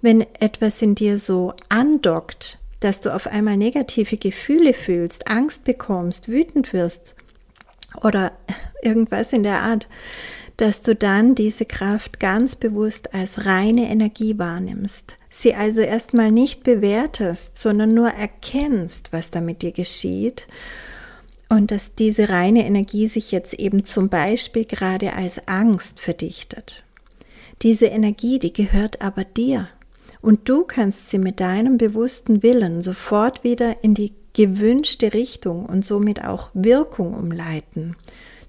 wenn 0.05 0.21
etwas 0.39 0.81
in 0.81 0.95
dir 0.95 1.17
so 1.17 1.53
andockt, 1.67 2.59
dass 2.79 3.01
du 3.01 3.13
auf 3.13 3.27
einmal 3.27 3.57
negative 3.57 4.17
Gefühle 4.17 4.73
fühlst, 4.73 5.27
Angst 5.27 5.63
bekommst, 5.63 6.29
wütend 6.29 6.71
wirst 6.71 7.15
oder 8.01 8.31
irgendwas 8.83 9.33
in 9.33 9.43
der 9.43 9.61
Art, 9.61 9.87
dass 10.57 10.83
du 10.83 10.95
dann 10.95 11.35
diese 11.35 11.65
Kraft 11.65 12.19
ganz 12.19 12.55
bewusst 12.55 13.13
als 13.13 13.45
reine 13.45 13.89
Energie 13.89 14.37
wahrnimmst, 14.37 15.17
sie 15.29 15.53
also 15.55 15.81
erstmal 15.81 16.31
nicht 16.31 16.63
bewertest, 16.63 17.57
sondern 17.57 17.89
nur 17.89 18.09
erkennst, 18.09 19.11
was 19.11 19.31
da 19.31 19.41
mit 19.41 19.63
dir 19.63 19.71
geschieht 19.71 20.47
und 21.49 21.71
dass 21.71 21.95
diese 21.95 22.29
reine 22.29 22.65
Energie 22.65 23.07
sich 23.07 23.31
jetzt 23.31 23.55
eben 23.55 23.83
zum 23.83 24.09
Beispiel 24.09 24.65
gerade 24.65 25.13
als 25.13 25.47
Angst 25.47 25.99
verdichtet. 25.99 26.83
Diese 27.61 27.85
Energie, 27.87 28.39
die 28.39 28.53
gehört 28.53 29.01
aber 29.01 29.23
dir. 29.23 29.67
Und 30.25 30.49
du 30.49 30.63
kannst 30.63 31.11
sie 31.11 31.19
mit 31.19 31.39
deinem 31.39 31.77
bewussten 31.77 32.41
Willen 32.41 32.81
sofort 32.81 33.43
wieder 33.43 33.83
in 33.83 33.93
die 33.93 34.11
gewünschte 34.33 35.13
Richtung 35.13 35.67
und 35.67 35.85
somit 35.85 36.23
auch 36.23 36.49
Wirkung 36.55 37.13
umleiten. 37.13 37.95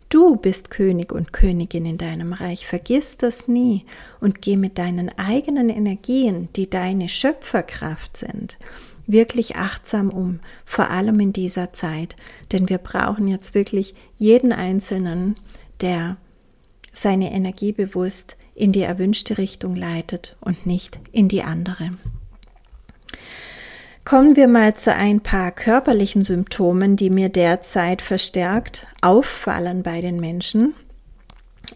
Du 0.09 0.37
bist 0.37 0.71
König 0.71 1.13
und 1.13 1.35
Königin 1.35 1.85
in 1.85 1.99
deinem 1.99 2.33
Reich. 2.33 2.67
Vergiss 2.67 3.19
das 3.19 3.47
nie 3.47 3.85
und 4.23 4.41
geh 4.41 4.57
mit 4.57 4.79
deinen 4.79 5.11
eigenen 5.19 5.69
Energien, 5.69 6.49
die 6.57 6.71
deine 6.71 7.11
Schöpferkraft 7.11 8.17
sind, 8.17 8.57
wirklich 9.07 9.57
achtsam 9.57 10.09
um, 10.09 10.41
vor 10.65 10.89
allem 10.89 11.21
in 11.21 11.35
dieser 11.35 11.75
Zeit, 11.75 12.17
denn 12.53 12.71
wir 12.71 12.79
brauchen 12.79 13.29
jetzt 13.29 13.55
wirklich 13.55 13.95
jeden 14.17 14.55
Einzelnen, 14.55 15.35
der 15.83 16.17
seine 16.95 17.35
Energie 17.35 17.73
bewusst 17.73 18.39
in 18.57 18.73
die 18.73 18.83
erwünschte 18.83 19.39
Richtung 19.39 19.77
leitet 19.77 20.35
und 20.41 20.67
nicht 20.67 20.99
in 21.13 21.29
die 21.29 21.43
andere. 21.43 21.93
Kommen 24.05 24.37
wir 24.37 24.49
mal 24.49 24.75
zu 24.75 24.95
ein 24.95 25.21
paar 25.21 25.51
körperlichen 25.51 26.23
Symptomen, 26.23 26.97
die 26.97 27.11
mir 27.11 27.29
derzeit 27.29 28.03
verstärkt 28.03 28.87
auffallen 29.03 29.83
bei 29.83 30.01
den 30.01 30.21
Menschen. 30.21 30.75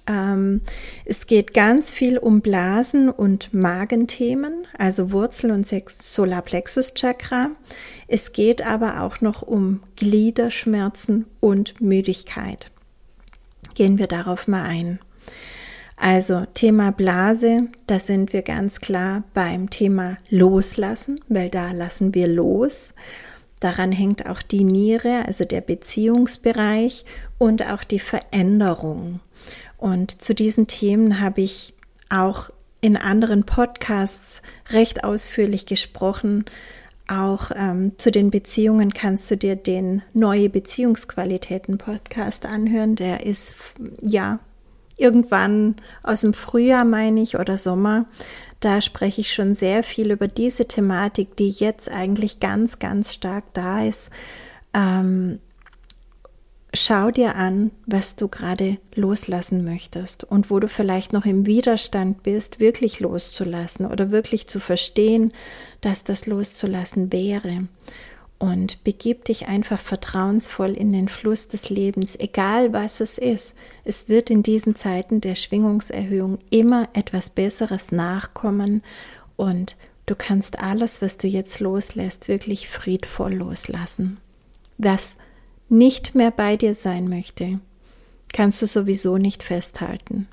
Ähm, 0.06 0.60
es 1.04 1.26
geht 1.26 1.52
ganz 1.54 1.92
viel 1.92 2.18
um 2.18 2.40
Blasen- 2.40 3.10
und 3.10 3.52
Magenthemen, 3.52 4.66
also 4.78 5.10
Wurzel- 5.12 5.50
und 5.50 5.66
Solarplexus-Chakra. 5.66 7.50
Es 8.06 8.32
geht 8.32 8.64
aber 8.64 9.02
auch 9.02 9.20
noch 9.20 9.42
um 9.42 9.82
Gliederschmerzen 9.96 11.26
und 11.40 11.80
Müdigkeit. 11.80 12.70
Gehen 13.74 13.98
wir 13.98 14.06
darauf 14.06 14.48
mal 14.48 14.62
ein. 14.62 15.00
Also 16.02 16.46
Thema 16.54 16.92
Blase, 16.92 17.68
da 17.86 17.98
sind 17.98 18.32
wir 18.32 18.40
ganz 18.40 18.80
klar 18.80 19.22
beim 19.34 19.68
Thema 19.68 20.16
Loslassen, 20.30 21.20
weil 21.28 21.50
da 21.50 21.72
lassen 21.72 22.14
wir 22.14 22.26
los. 22.26 22.94
Daran 23.60 23.92
hängt 23.92 24.24
auch 24.24 24.40
die 24.40 24.64
Niere, 24.64 25.26
also 25.26 25.44
der 25.44 25.60
Beziehungsbereich 25.60 27.04
und 27.36 27.70
auch 27.70 27.84
die 27.84 27.98
Veränderung. 27.98 29.20
Und 29.76 30.22
zu 30.22 30.34
diesen 30.34 30.66
Themen 30.66 31.20
habe 31.20 31.42
ich 31.42 31.74
auch 32.08 32.48
in 32.80 32.96
anderen 32.96 33.44
Podcasts 33.44 34.40
recht 34.70 35.04
ausführlich 35.04 35.66
gesprochen. 35.66 36.46
Auch 37.08 37.50
ähm, 37.54 37.92
zu 37.98 38.10
den 38.10 38.30
Beziehungen 38.30 38.94
kannst 38.94 39.30
du 39.30 39.36
dir 39.36 39.54
den 39.54 40.00
Neue 40.14 40.48
Beziehungsqualitäten 40.48 41.76
Podcast 41.76 42.46
anhören. 42.46 42.96
Der 42.96 43.26
ist 43.26 43.54
ja 44.00 44.38
irgendwann 45.00 45.76
aus 46.02 46.20
dem 46.22 46.34
Frühjahr, 46.34 46.84
meine 46.84 47.22
ich, 47.22 47.38
oder 47.38 47.56
Sommer. 47.56 48.06
Da 48.60 48.80
spreche 48.80 49.22
ich 49.22 49.32
schon 49.32 49.54
sehr 49.54 49.82
viel 49.82 50.10
über 50.10 50.28
diese 50.28 50.66
Thematik, 50.66 51.36
die 51.36 51.50
jetzt 51.50 51.90
eigentlich 51.90 52.40
ganz, 52.40 52.78
ganz 52.78 53.14
stark 53.14 53.44
da 53.54 53.84
ist. 53.84 54.10
Ähm, 54.74 55.40
schau 56.74 57.10
dir 57.10 57.34
an, 57.34 57.70
was 57.86 58.16
du 58.16 58.28
gerade 58.28 58.78
loslassen 58.94 59.64
möchtest 59.64 60.24
und 60.24 60.50
wo 60.50 60.60
du 60.60 60.68
vielleicht 60.68 61.12
noch 61.12 61.24
im 61.24 61.46
Widerstand 61.46 62.22
bist, 62.22 62.60
wirklich 62.60 63.00
loszulassen 63.00 63.86
oder 63.86 64.10
wirklich 64.10 64.46
zu 64.46 64.60
verstehen, 64.60 65.32
dass 65.80 66.04
das 66.04 66.26
loszulassen 66.26 67.12
wäre. 67.12 67.66
Und 68.40 68.82
begib 68.84 69.26
dich 69.26 69.48
einfach 69.48 69.78
vertrauensvoll 69.78 70.72
in 70.72 70.94
den 70.94 71.08
Fluss 71.08 71.46
des 71.46 71.68
Lebens, 71.68 72.18
egal 72.18 72.72
was 72.72 73.00
es 73.00 73.18
ist. 73.18 73.54
Es 73.84 74.08
wird 74.08 74.30
in 74.30 74.42
diesen 74.42 74.74
Zeiten 74.74 75.20
der 75.20 75.34
Schwingungserhöhung 75.34 76.38
immer 76.48 76.88
etwas 76.94 77.28
Besseres 77.28 77.92
nachkommen 77.92 78.82
und 79.36 79.76
du 80.06 80.14
kannst 80.14 80.58
alles, 80.58 81.02
was 81.02 81.18
du 81.18 81.28
jetzt 81.28 81.60
loslässt, 81.60 82.28
wirklich 82.28 82.70
friedvoll 82.70 83.34
loslassen. 83.34 84.16
Was 84.78 85.16
nicht 85.68 86.14
mehr 86.14 86.30
bei 86.30 86.56
dir 86.56 86.74
sein 86.74 87.08
möchte, 87.08 87.60
kannst 88.32 88.62
du 88.62 88.66
sowieso 88.66 89.18
nicht 89.18 89.42
festhalten. 89.42 90.28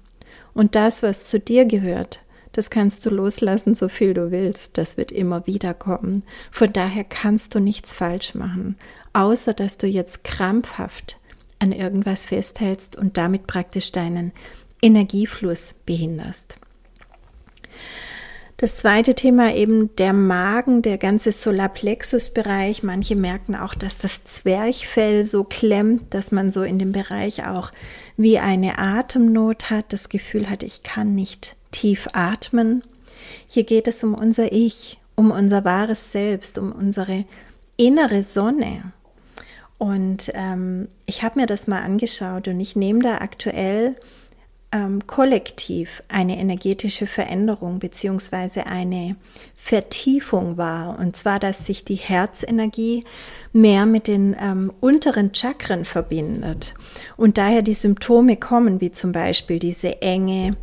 Und 0.53 0.75
das, 0.75 1.03
was 1.03 1.25
zu 1.25 1.41
dir 1.41 1.65
gehört, 1.65 2.21
das 2.57 2.71
kannst 2.71 3.05
du 3.05 3.11
loslassen, 3.11 3.75
so 3.75 3.87
viel 3.87 4.15
du 4.15 4.31
willst. 4.31 4.79
Das 4.79 4.97
wird 4.97 5.11
immer 5.11 5.45
wieder 5.45 5.75
kommen. 5.75 6.23
Von 6.49 6.73
daher 6.73 7.03
kannst 7.03 7.53
du 7.53 7.59
nichts 7.59 7.93
falsch 7.93 8.33
machen, 8.33 8.77
außer 9.13 9.53
dass 9.53 9.77
du 9.77 9.85
jetzt 9.85 10.23
krampfhaft 10.23 11.19
an 11.59 11.71
irgendwas 11.71 12.25
festhältst 12.25 12.95
und 12.95 13.17
damit 13.17 13.45
praktisch 13.45 13.91
deinen 13.91 14.31
Energiefluss 14.81 15.75
behinderst. 15.85 16.55
Das 18.59 18.75
zweite 18.75 19.13
Thema 19.13 19.53
eben 19.53 19.95
der 19.97 20.13
Magen, 20.13 20.81
der 20.81 20.97
ganze 20.97 21.31
Solarplexus-Bereich. 21.31 22.81
Manche 22.81 23.15
merken 23.15 23.53
auch, 23.53 23.75
dass 23.75 23.99
das 23.99 24.23
Zwerchfell 24.23 25.27
so 25.27 25.43
klemmt, 25.43 26.11
dass 26.15 26.31
man 26.31 26.51
so 26.51 26.63
in 26.63 26.79
dem 26.79 26.91
Bereich 26.91 27.45
auch 27.45 27.71
wie 28.17 28.39
eine 28.39 28.79
Atemnot 28.79 29.69
hat, 29.69 29.93
das 29.93 30.09
Gefühl 30.09 30.49
hat, 30.49 30.63
ich 30.63 30.81
kann 30.81 31.13
nicht 31.13 31.56
tief 31.71 32.07
atmen. 32.13 32.83
Hier 33.47 33.63
geht 33.63 33.87
es 33.87 34.03
um 34.03 34.13
unser 34.13 34.51
Ich, 34.51 34.99
um 35.15 35.31
unser 35.31 35.65
wahres 35.65 36.11
Selbst, 36.11 36.57
um 36.57 36.71
unsere 36.71 37.25
innere 37.77 38.23
Sonne. 38.23 38.93
Und 39.77 40.31
ähm, 40.33 40.87
ich 41.05 41.21
habe 41.23 41.39
mir 41.39 41.45
das 41.45 41.67
mal 41.67 41.81
angeschaut 41.81 42.47
und 42.47 42.59
ich 42.59 42.75
nehme 42.75 43.03
da 43.03 43.19
aktuell 43.19 43.95
ähm, 44.71 45.07
kollektiv 45.07 46.03
eine 46.09 46.37
energetische 46.39 47.07
Veränderung 47.07 47.79
beziehungsweise 47.79 48.65
eine 48.65 49.15
Vertiefung 49.55 50.57
war. 50.57 50.99
Und 50.99 51.15
zwar, 51.15 51.39
dass 51.39 51.65
sich 51.65 51.85
die 51.85 51.95
Herzenergie 51.95 53.03
mehr 53.53 53.85
mit 53.85 54.07
den 54.07 54.35
ähm, 54.39 54.73
unteren 54.81 55.33
Chakren 55.33 55.85
verbindet 55.85 56.73
und 57.15 57.37
daher 57.37 57.61
die 57.61 57.75
Symptome 57.75 58.35
kommen, 58.35 58.81
wie 58.81 58.91
zum 58.91 59.11
Beispiel 59.11 59.59
diese 59.59 60.01
Enge 60.01 60.57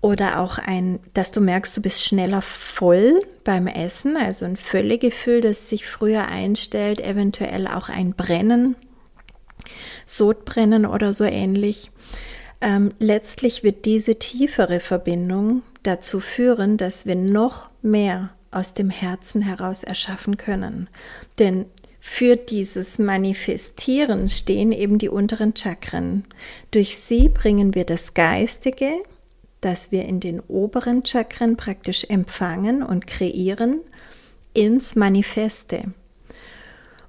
oder 0.00 0.40
auch 0.40 0.58
ein, 0.58 1.00
dass 1.14 1.32
du 1.32 1.40
merkst, 1.40 1.76
du 1.76 1.82
bist 1.82 2.04
schneller 2.04 2.42
voll 2.42 3.20
beim 3.44 3.66
Essen, 3.66 4.16
also 4.16 4.44
ein 4.44 4.56
Völlegefühl, 4.56 5.40
das 5.40 5.68
sich 5.68 5.86
früher 5.86 6.28
einstellt, 6.28 7.00
eventuell 7.00 7.66
auch 7.66 7.88
ein 7.88 8.12
Brennen, 8.14 8.76
Sodbrennen 10.06 10.86
oder 10.86 11.12
so 11.12 11.24
ähnlich 11.24 11.90
ähm, 12.60 12.92
letztlich 12.98 13.62
wird 13.62 13.84
diese 13.84 14.16
tiefere 14.16 14.80
Verbindung 14.80 15.62
dazu 15.82 16.20
führen, 16.20 16.76
dass 16.76 17.06
wir 17.06 17.14
noch 17.14 17.70
mehr 17.82 18.30
aus 18.50 18.74
dem 18.74 18.90
Herzen 18.90 19.42
heraus 19.42 19.82
erschaffen 19.82 20.36
können. 20.36 20.88
Denn 21.38 21.66
für 22.00 22.36
dieses 22.36 22.98
Manifestieren 22.98 24.30
stehen 24.30 24.72
eben 24.72 24.98
die 24.98 25.08
unteren 25.08 25.54
Chakren. 25.54 26.24
Durch 26.70 26.96
sie 26.96 27.28
bringen 27.28 27.74
wir 27.74 27.84
das 27.84 28.14
Geistige, 28.14 28.92
das 29.60 29.90
wir 29.90 30.04
in 30.04 30.20
den 30.20 30.40
oberen 30.40 31.04
Chakren 31.04 31.56
praktisch 31.56 32.04
empfangen 32.08 32.82
und 32.82 33.06
kreieren, 33.06 33.80
ins 34.54 34.96
Manifeste. 34.96 35.92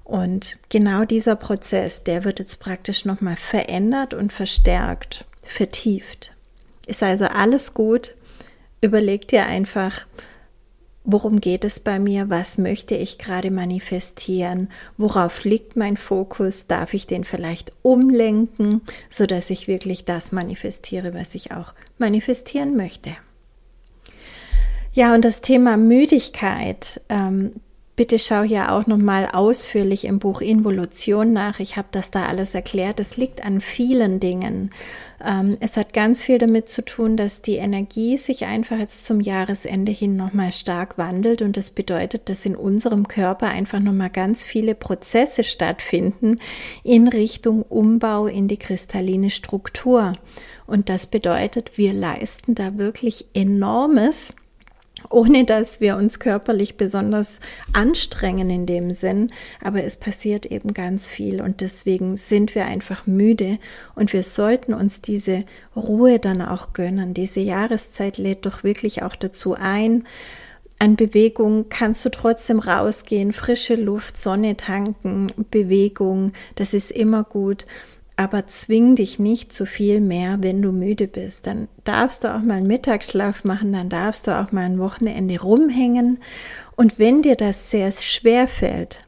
Und 0.04 0.58
genau 0.68 1.04
dieser 1.04 1.36
Prozess, 1.36 2.02
der 2.02 2.24
wird 2.24 2.40
jetzt 2.40 2.58
praktisch 2.58 3.04
nochmal 3.04 3.36
verändert 3.36 4.12
und 4.12 4.32
verstärkt, 4.32 5.24
vertieft. 5.42 6.32
Ist 6.86 7.02
also 7.02 7.26
alles 7.26 7.74
gut. 7.74 8.16
Überleg 8.80 9.28
dir 9.28 9.46
einfach, 9.46 10.06
worum 11.04 11.40
geht 11.40 11.64
es 11.64 11.80
bei 11.80 11.98
mir, 11.98 12.28
was 12.28 12.58
möchte 12.58 12.94
ich 12.94 13.18
gerade 13.18 13.50
manifestieren, 13.50 14.68
worauf 14.96 15.44
liegt 15.44 15.76
mein 15.76 15.96
Fokus, 15.96 16.66
darf 16.66 16.94
ich 16.94 17.06
den 17.06 17.24
vielleicht 17.24 17.72
umlenken, 17.82 18.82
so 19.08 19.26
dass 19.26 19.50
ich 19.50 19.66
wirklich 19.66 20.04
das 20.04 20.32
manifestiere, 20.32 21.14
was 21.14 21.34
ich 21.34 21.52
auch 21.52 21.72
manifestieren 21.98 22.76
möchte. 22.76 23.12
Ja, 24.92 25.14
und 25.14 25.24
das 25.24 25.40
Thema 25.40 25.76
Müdigkeit, 25.76 27.00
ähm, 27.08 27.52
Bitte 28.00 28.18
schau 28.18 28.44
hier 28.44 28.72
auch 28.72 28.86
nochmal 28.86 29.28
ausführlich 29.30 30.06
im 30.06 30.20
Buch 30.20 30.40
Involution 30.40 31.34
nach. 31.34 31.60
Ich 31.60 31.76
habe 31.76 31.88
das 31.90 32.10
da 32.10 32.24
alles 32.24 32.54
erklärt. 32.54 32.98
Es 32.98 33.18
liegt 33.18 33.44
an 33.44 33.60
vielen 33.60 34.20
Dingen. 34.20 34.70
Ähm, 35.22 35.58
es 35.60 35.76
hat 35.76 35.92
ganz 35.92 36.22
viel 36.22 36.38
damit 36.38 36.70
zu 36.70 36.82
tun, 36.82 37.18
dass 37.18 37.42
die 37.42 37.56
Energie 37.56 38.16
sich 38.16 38.46
einfach 38.46 38.78
jetzt 38.78 39.04
zum 39.04 39.20
Jahresende 39.20 39.92
hin 39.92 40.16
nochmal 40.16 40.50
stark 40.50 40.96
wandelt 40.96 41.42
und 41.42 41.58
das 41.58 41.72
bedeutet, 41.72 42.30
dass 42.30 42.46
in 42.46 42.56
unserem 42.56 43.06
Körper 43.06 43.48
einfach 43.48 43.80
nochmal 43.80 44.08
ganz 44.08 44.46
viele 44.46 44.74
Prozesse 44.74 45.44
stattfinden 45.44 46.38
in 46.82 47.06
Richtung 47.06 47.60
Umbau 47.60 48.28
in 48.28 48.48
die 48.48 48.56
kristalline 48.56 49.28
Struktur. 49.28 50.14
Und 50.66 50.88
das 50.88 51.06
bedeutet, 51.06 51.76
wir 51.76 51.92
leisten 51.92 52.54
da 52.54 52.78
wirklich 52.78 53.26
enormes 53.34 54.32
ohne 55.08 55.44
dass 55.44 55.80
wir 55.80 55.96
uns 55.96 56.18
körperlich 56.18 56.76
besonders 56.76 57.38
anstrengen 57.72 58.50
in 58.50 58.66
dem 58.66 58.92
Sinn. 58.92 59.32
Aber 59.62 59.82
es 59.84 59.96
passiert 59.96 60.46
eben 60.46 60.74
ganz 60.74 61.08
viel 61.08 61.40
und 61.40 61.60
deswegen 61.60 62.16
sind 62.16 62.54
wir 62.54 62.66
einfach 62.66 63.06
müde 63.06 63.58
und 63.94 64.12
wir 64.12 64.22
sollten 64.22 64.74
uns 64.74 65.00
diese 65.00 65.44
Ruhe 65.74 66.18
dann 66.18 66.42
auch 66.42 66.72
gönnen. 66.72 67.14
Diese 67.14 67.40
Jahreszeit 67.40 68.18
lädt 68.18 68.46
doch 68.46 68.62
wirklich 68.64 69.02
auch 69.02 69.16
dazu 69.16 69.54
ein. 69.54 70.06
An 70.78 70.96
Bewegung 70.96 71.66
kannst 71.68 72.04
du 72.06 72.08
trotzdem 72.08 72.58
rausgehen, 72.58 73.34
frische 73.34 73.74
Luft, 73.74 74.18
Sonne 74.18 74.56
tanken, 74.56 75.30
Bewegung, 75.50 76.32
das 76.54 76.72
ist 76.72 76.90
immer 76.90 77.22
gut 77.22 77.66
aber 78.20 78.46
zwing 78.46 78.96
dich 78.96 79.18
nicht 79.18 79.50
zu 79.50 79.64
viel 79.64 80.02
mehr, 80.02 80.42
wenn 80.42 80.60
du 80.60 80.72
müde 80.72 81.08
bist. 81.08 81.46
Dann 81.46 81.68
darfst 81.84 82.22
du 82.22 82.28
auch 82.28 82.42
mal 82.42 82.58
einen 82.58 82.66
Mittagsschlaf 82.66 83.44
machen, 83.44 83.72
dann 83.72 83.88
darfst 83.88 84.26
du 84.26 84.38
auch 84.38 84.52
mal 84.52 84.66
ein 84.66 84.78
Wochenende 84.78 85.40
rumhängen. 85.40 86.18
Und 86.76 86.98
wenn 86.98 87.22
dir 87.22 87.34
das 87.34 87.70
sehr 87.70 87.90
schwer 87.92 88.46
fällt, 88.46 88.98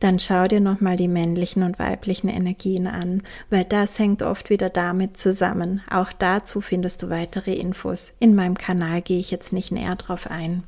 dann 0.00 0.18
schau 0.18 0.48
dir 0.48 0.60
nochmal 0.60 0.96
die 0.96 1.06
männlichen 1.06 1.64
und 1.64 1.78
weiblichen 1.78 2.28
Energien 2.28 2.86
an, 2.86 3.22
weil 3.50 3.64
das 3.64 3.98
hängt 3.98 4.22
oft 4.22 4.48
wieder 4.48 4.70
damit 4.70 5.18
zusammen. 5.18 5.82
Auch 5.90 6.10
dazu 6.10 6.62
findest 6.62 7.02
du 7.02 7.10
weitere 7.10 7.52
Infos. 7.52 8.14
In 8.20 8.34
meinem 8.34 8.56
Kanal 8.56 9.02
gehe 9.02 9.20
ich 9.20 9.30
jetzt 9.30 9.52
nicht 9.52 9.70
näher 9.70 9.96
drauf 9.96 10.30
ein. 10.30 10.62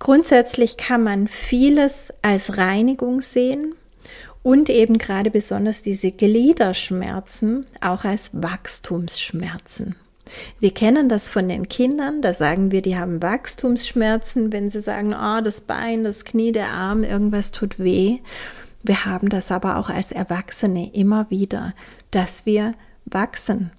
Grundsätzlich 0.00 0.78
kann 0.78 1.04
man 1.04 1.28
vieles 1.28 2.12
als 2.22 2.58
Reinigung 2.58 3.20
sehen 3.20 3.76
und 4.44 4.68
eben 4.68 4.98
gerade 4.98 5.30
besonders 5.30 5.82
diese 5.82 6.12
Gliederschmerzen 6.12 7.66
auch 7.80 8.04
als 8.04 8.30
Wachstumsschmerzen. 8.34 9.96
Wir 10.60 10.72
kennen 10.72 11.08
das 11.08 11.30
von 11.30 11.48
den 11.48 11.68
Kindern, 11.68 12.20
da 12.22 12.34
sagen 12.34 12.70
wir, 12.70 12.82
die 12.82 12.96
haben 12.96 13.22
Wachstumsschmerzen, 13.22 14.52
wenn 14.52 14.70
sie 14.70 14.80
sagen, 14.80 15.14
oh, 15.14 15.40
das 15.40 15.62
Bein, 15.62 16.04
das 16.04 16.24
Knie, 16.24 16.52
der 16.52 16.72
Arm, 16.72 17.04
irgendwas 17.04 17.52
tut 17.52 17.78
weh. 17.78 18.18
Wir 18.82 19.06
haben 19.06 19.30
das 19.30 19.50
aber 19.50 19.78
auch 19.78 19.88
als 19.88 20.12
Erwachsene 20.12 20.92
immer 20.94 21.30
wieder, 21.30 21.72
dass 22.10 22.44
wir 22.44 22.74
wachsen, 23.06 23.70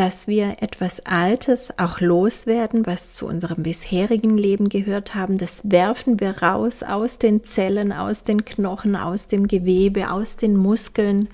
dass 0.00 0.26
wir 0.26 0.62
etwas 0.62 1.00
Altes 1.04 1.78
auch 1.78 2.00
loswerden, 2.00 2.86
was 2.86 3.12
zu 3.12 3.26
unserem 3.26 3.62
bisherigen 3.62 4.38
Leben 4.38 4.70
gehört 4.70 5.14
haben. 5.14 5.36
Das 5.36 5.60
werfen 5.64 6.20
wir 6.20 6.42
raus 6.42 6.82
aus 6.82 7.18
den 7.18 7.44
Zellen, 7.44 7.92
aus 7.92 8.24
den 8.24 8.46
Knochen, 8.46 8.96
aus 8.96 9.26
dem 9.26 9.46
Gewebe, 9.46 10.10
aus 10.10 10.36
den 10.36 10.56
Muskeln 10.56 11.28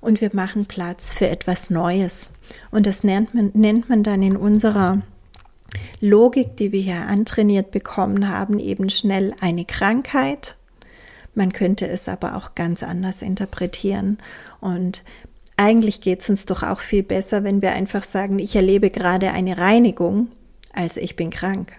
und 0.00 0.20
wir 0.20 0.30
machen 0.32 0.66
Platz 0.66 1.12
für 1.12 1.28
etwas 1.28 1.70
Neues. 1.70 2.32
Und 2.72 2.86
das 2.86 3.04
nennt 3.04 3.32
man, 3.32 3.52
nennt 3.54 3.88
man 3.88 4.02
dann 4.02 4.24
in 4.24 4.36
unserer 4.36 5.02
Logik, 6.00 6.56
die 6.56 6.72
wir 6.72 6.80
hier 6.80 7.06
antrainiert 7.06 7.70
bekommen 7.70 8.28
haben, 8.28 8.58
eben 8.58 8.90
schnell 8.90 9.36
eine 9.38 9.64
Krankheit. 9.64 10.56
Man 11.36 11.52
könnte 11.52 11.86
es 11.86 12.08
aber 12.08 12.34
auch 12.34 12.56
ganz 12.56 12.82
anders 12.82 13.22
interpretieren. 13.22 14.18
Und 14.60 15.04
eigentlich 15.60 16.00
geht 16.00 16.22
es 16.22 16.30
uns 16.30 16.46
doch 16.46 16.62
auch 16.62 16.80
viel 16.80 17.02
besser, 17.02 17.44
wenn 17.44 17.60
wir 17.60 17.72
einfach 17.72 18.02
sagen, 18.02 18.38
ich 18.38 18.56
erlebe 18.56 18.88
gerade 18.88 19.32
eine 19.32 19.58
Reinigung, 19.58 20.28
als 20.72 20.96
ich 20.96 21.16
bin 21.16 21.28
krank. 21.28 21.72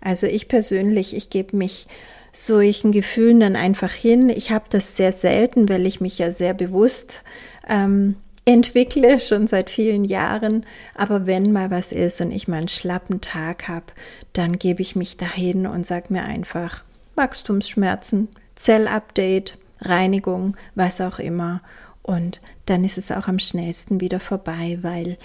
Also 0.00 0.26
ich 0.26 0.48
persönlich, 0.48 1.14
ich 1.14 1.30
gebe 1.30 1.56
mich 1.56 1.86
solchen 2.32 2.90
Gefühlen 2.90 3.38
dann 3.38 3.54
einfach 3.54 3.92
hin. 3.92 4.28
Ich 4.30 4.50
habe 4.50 4.64
das 4.68 4.96
sehr 4.96 5.12
selten, 5.12 5.68
weil 5.68 5.86
ich 5.86 6.00
mich 6.00 6.18
ja 6.18 6.32
sehr 6.32 6.54
bewusst 6.54 7.22
ähm, 7.68 8.16
entwickle, 8.46 9.20
schon 9.20 9.46
seit 9.46 9.70
vielen 9.70 10.04
Jahren. 10.04 10.66
Aber 10.96 11.24
wenn 11.24 11.52
mal 11.52 11.70
was 11.70 11.92
ist 11.92 12.20
und 12.20 12.32
ich 12.32 12.48
mal 12.48 12.56
einen 12.56 12.68
schlappen 12.68 13.20
Tag 13.20 13.68
habe, 13.68 13.86
dann 14.32 14.58
gebe 14.58 14.82
ich 14.82 14.96
mich 14.96 15.16
dahin 15.16 15.68
und 15.68 15.86
sage 15.86 16.12
mir 16.12 16.24
einfach 16.24 16.82
Wachstumsschmerzen, 17.14 18.28
Zellupdate, 18.56 19.56
Reinigung, 19.80 20.56
was 20.74 21.00
auch 21.00 21.20
immer. 21.20 21.62
Und 22.02 22.40
dann 22.66 22.84
ist 22.84 22.98
es 22.98 23.10
auch 23.12 23.28
am 23.28 23.38
schnellsten 23.38 24.00
wieder 24.00 24.20
vorbei, 24.20 24.78
weil 24.82 25.16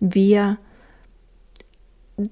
wir 0.00 0.58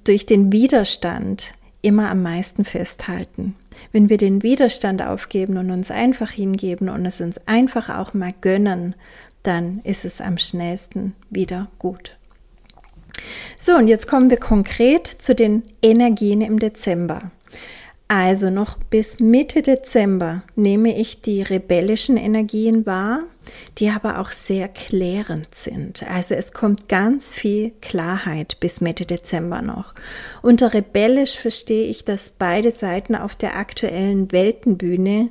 durch 0.05 0.27
den 0.27 0.53
Widerstand 0.53 1.55
immer 1.83 2.11
am 2.11 2.23
meisten 2.23 2.65
festhalten. 2.65 3.57
Wenn 3.91 4.09
wir 4.09 4.17
den 4.17 4.43
Widerstand 4.43 5.03
aufgeben 5.03 5.57
und 5.57 5.71
uns 5.71 5.91
einfach 5.91 6.31
hingeben 6.31 6.89
und 6.89 7.05
es 7.05 7.21
uns 7.21 7.41
einfach 7.47 7.89
auch 7.89 8.15
mal 8.15 8.35
gönnen, 8.41 8.95
dann 9.43 9.81
ist 9.83 10.05
es 10.05 10.21
am 10.21 10.39
schnellsten 10.39 11.15
wieder 11.31 11.69
gut. 11.79 12.17
So, 13.59 13.77
und 13.77 13.89
jetzt 13.89 14.07
kommen 14.07 14.31
wir 14.31 14.39
konkret 14.39 15.07
zu 15.07 15.35
den 15.35 15.65
Energien 15.83 16.41
im 16.41 16.59
Dezember. 16.59 17.31
Also 18.15 18.51
noch 18.51 18.77
bis 18.77 19.21
Mitte 19.21 19.63
Dezember 19.63 20.43
nehme 20.55 20.95
ich 20.99 21.23
die 21.23 21.41
rebellischen 21.41 22.19
Energien 22.19 22.85
wahr, 22.85 23.23
die 23.79 23.89
aber 23.89 24.19
auch 24.19 24.29
sehr 24.29 24.69
klärend 24.69 25.55
sind. 25.55 26.03
Also 26.03 26.35
es 26.35 26.53
kommt 26.53 26.91
ganz 26.91 27.33
viel 27.33 27.73
Klarheit 27.81 28.61
bis 28.61 28.83
Mitte 28.83 29.07
Dezember 29.07 29.63
noch. 29.63 29.95
Unter 30.43 30.75
rebellisch 30.75 31.39
verstehe 31.39 31.87
ich, 31.87 32.05
dass 32.05 32.29
beide 32.29 32.71
Seiten 32.71 33.15
auf 33.15 33.35
der 33.35 33.57
aktuellen 33.57 34.31
Weltenbühne 34.31 35.31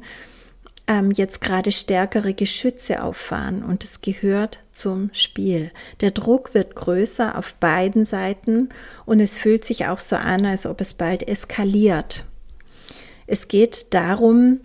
ähm, 0.87 1.11
jetzt 1.11 1.39
gerade 1.39 1.71
stärkere 1.71 2.33
Geschütze 2.33 3.03
auffahren 3.03 3.61
und 3.61 3.83
es 3.83 4.01
gehört 4.01 4.57
zum 4.71 5.11
Spiel. 5.13 5.71
Der 5.99 6.09
Druck 6.09 6.55
wird 6.55 6.75
größer 6.75 7.37
auf 7.37 7.53
beiden 7.53 8.05
Seiten 8.05 8.69
und 9.05 9.19
es 9.19 9.35
fühlt 9.35 9.63
sich 9.63 9.85
auch 9.85 9.99
so 9.99 10.15
an, 10.15 10.47
als 10.47 10.65
ob 10.65 10.81
es 10.81 10.95
bald 10.95 11.27
eskaliert. 11.27 12.25
Es 13.31 13.47
geht 13.47 13.93
darum, 13.93 14.59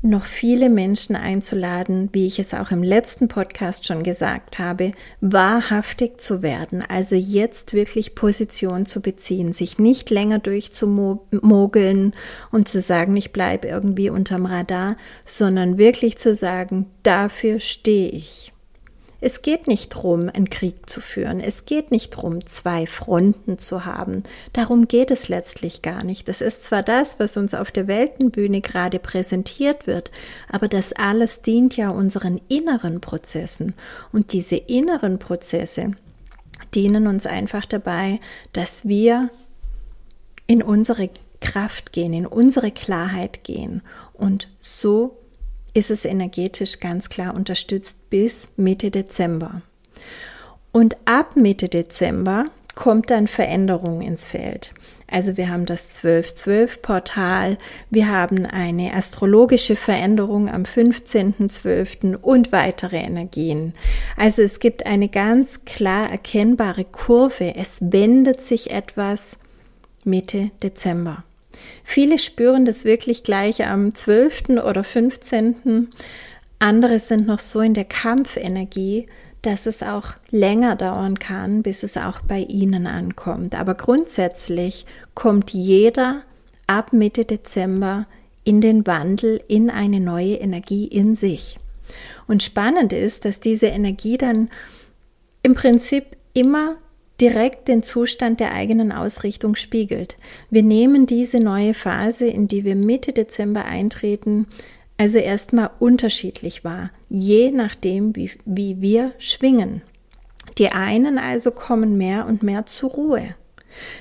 noch 0.00 0.24
viele 0.24 0.70
Menschen 0.70 1.16
einzuladen, 1.16 2.08
wie 2.12 2.26
ich 2.26 2.38
es 2.38 2.54
auch 2.54 2.70
im 2.70 2.82
letzten 2.82 3.28
Podcast 3.28 3.84
schon 3.84 4.02
gesagt 4.04 4.58
habe, 4.58 4.92
wahrhaftig 5.20 6.18
zu 6.18 6.40
werden, 6.40 6.82
also 6.82 7.14
jetzt 7.14 7.74
wirklich 7.74 8.14
Position 8.14 8.86
zu 8.86 9.02
beziehen, 9.02 9.52
sich 9.52 9.78
nicht 9.78 10.08
länger 10.08 10.38
durchzumogeln 10.38 12.14
und 12.50 12.68
zu 12.68 12.80
sagen, 12.80 13.14
ich 13.18 13.34
bleibe 13.34 13.68
irgendwie 13.68 14.08
unterm 14.08 14.46
Radar, 14.46 14.96
sondern 15.26 15.76
wirklich 15.76 16.16
zu 16.16 16.34
sagen, 16.34 16.86
dafür 17.02 17.60
stehe 17.60 18.08
ich. 18.08 18.54
Es 19.20 19.40
geht 19.42 19.66
nicht 19.66 19.94
darum, 19.94 20.28
einen 20.28 20.50
Krieg 20.50 20.88
zu 20.88 21.00
führen. 21.00 21.40
Es 21.40 21.64
geht 21.64 21.90
nicht 21.90 22.16
darum, 22.16 22.46
zwei 22.46 22.86
Fronten 22.86 23.58
zu 23.58 23.84
haben. 23.84 24.22
Darum 24.52 24.88
geht 24.88 25.10
es 25.10 25.28
letztlich 25.28 25.82
gar 25.82 26.04
nicht. 26.04 26.28
Das 26.28 26.40
ist 26.40 26.64
zwar 26.64 26.82
das, 26.82 27.18
was 27.18 27.36
uns 27.36 27.54
auf 27.54 27.70
der 27.70 27.88
Weltenbühne 27.88 28.60
gerade 28.60 28.98
präsentiert 28.98 29.86
wird, 29.86 30.10
aber 30.50 30.68
das 30.68 30.92
alles 30.92 31.40
dient 31.40 31.76
ja 31.76 31.90
unseren 31.90 32.40
inneren 32.48 33.00
Prozessen. 33.00 33.74
Und 34.12 34.32
diese 34.32 34.56
inneren 34.56 35.18
Prozesse, 35.18 35.92
dienen 36.74 37.06
uns 37.06 37.26
einfach 37.26 37.64
dabei, 37.64 38.20
dass 38.52 38.86
wir 38.86 39.30
in 40.46 40.62
unsere 40.62 41.10
Kraft 41.40 41.92
gehen, 41.92 42.12
in 42.12 42.26
unsere 42.26 42.70
Klarheit 42.70 43.44
gehen. 43.44 43.82
Und 44.12 44.48
so 44.60 45.16
ist 45.76 45.90
es 45.90 46.06
energetisch 46.06 46.80
ganz 46.80 47.10
klar 47.10 47.34
unterstützt 47.34 48.08
bis 48.08 48.48
Mitte 48.56 48.90
Dezember. 48.90 49.60
Und 50.72 50.96
ab 51.04 51.36
Mitte 51.36 51.68
Dezember 51.68 52.46
kommt 52.74 53.10
dann 53.10 53.26
Veränderung 53.26 54.00
ins 54.00 54.26
Feld. 54.26 54.72
Also 55.08 55.36
wir 55.36 55.50
haben 55.50 55.66
das 55.66 55.90
1212-Portal, 56.02 57.58
wir 57.90 58.10
haben 58.10 58.44
eine 58.44 58.94
astrologische 58.94 59.76
Veränderung 59.76 60.48
am 60.48 60.62
15.12. 60.62 62.16
und 62.16 62.52
weitere 62.52 62.96
Energien. 62.96 63.72
Also 64.16 64.42
es 64.42 64.58
gibt 64.58 64.86
eine 64.86 65.08
ganz 65.08 65.64
klar 65.64 66.10
erkennbare 66.10 66.84
Kurve. 66.84 67.54
Es 67.54 67.78
wendet 67.80 68.40
sich 68.40 68.70
etwas 68.70 69.36
Mitte 70.04 70.50
Dezember. 70.62 71.24
Viele 71.84 72.18
spüren 72.18 72.64
das 72.64 72.84
wirklich 72.84 73.22
gleich 73.22 73.66
am 73.66 73.94
12. 73.94 74.50
oder 74.64 74.84
15. 74.84 75.88
Andere 76.58 76.98
sind 76.98 77.26
noch 77.26 77.38
so 77.38 77.60
in 77.60 77.74
der 77.74 77.84
Kampfenergie, 77.84 79.06
dass 79.42 79.66
es 79.66 79.82
auch 79.82 80.14
länger 80.30 80.74
dauern 80.74 81.18
kann, 81.18 81.62
bis 81.62 81.82
es 81.82 81.96
auch 81.96 82.20
bei 82.20 82.40
ihnen 82.40 82.86
ankommt. 82.86 83.54
Aber 83.54 83.74
grundsätzlich 83.74 84.86
kommt 85.14 85.50
jeder 85.50 86.22
ab 86.66 86.92
Mitte 86.92 87.24
Dezember 87.24 88.06
in 88.42 88.60
den 88.60 88.86
Wandel, 88.86 89.40
in 89.48 89.70
eine 89.70 90.00
neue 90.00 90.34
Energie 90.34 90.86
in 90.86 91.14
sich. 91.14 91.58
Und 92.26 92.42
spannend 92.42 92.92
ist, 92.92 93.24
dass 93.24 93.38
diese 93.40 93.66
Energie 93.66 94.18
dann 94.18 94.50
im 95.42 95.54
Prinzip 95.54 96.16
immer 96.32 96.76
direkt 97.20 97.68
den 97.68 97.82
Zustand 97.82 98.40
der 98.40 98.52
eigenen 98.52 98.92
Ausrichtung 98.92 99.56
spiegelt. 99.56 100.16
Wir 100.50 100.62
nehmen 100.62 101.06
diese 101.06 101.40
neue 101.40 101.74
Phase, 101.74 102.26
in 102.26 102.48
die 102.48 102.64
wir 102.64 102.76
Mitte 102.76 103.12
Dezember 103.12 103.64
eintreten, 103.64 104.46
also 104.98 105.18
erstmal 105.18 105.70
unterschiedlich 105.78 106.64
wahr, 106.64 106.90
je 107.08 107.50
nachdem, 107.50 108.16
wie, 108.16 108.30
wie 108.44 108.80
wir 108.80 109.12
schwingen. 109.18 109.82
Die 110.58 110.70
einen 110.70 111.18
also 111.18 111.50
kommen 111.50 111.98
mehr 111.98 112.26
und 112.26 112.42
mehr 112.42 112.66
zur 112.66 112.90
Ruhe. 112.90 113.34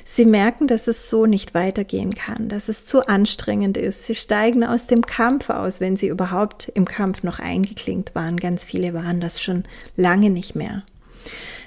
Sie 0.05 0.25
merken, 0.25 0.67
dass 0.67 0.87
es 0.87 1.09
so 1.09 1.25
nicht 1.25 1.53
weitergehen 1.53 2.15
kann, 2.15 2.47
dass 2.47 2.69
es 2.69 2.85
zu 2.85 3.05
anstrengend 3.07 3.75
ist. 3.75 4.05
Sie 4.05 4.15
steigen 4.15 4.63
aus 4.63 4.87
dem 4.87 5.01
Kampf 5.01 5.49
aus, 5.49 5.81
wenn 5.81 5.97
sie 5.97 6.07
überhaupt 6.07 6.71
im 6.75 6.85
Kampf 6.85 7.23
noch 7.23 7.39
eingeklinkt 7.39 8.15
waren. 8.15 8.37
Ganz 8.37 8.63
viele 8.63 8.93
waren 8.93 9.19
das 9.19 9.41
schon 9.41 9.65
lange 9.97 10.29
nicht 10.29 10.55
mehr. 10.55 10.83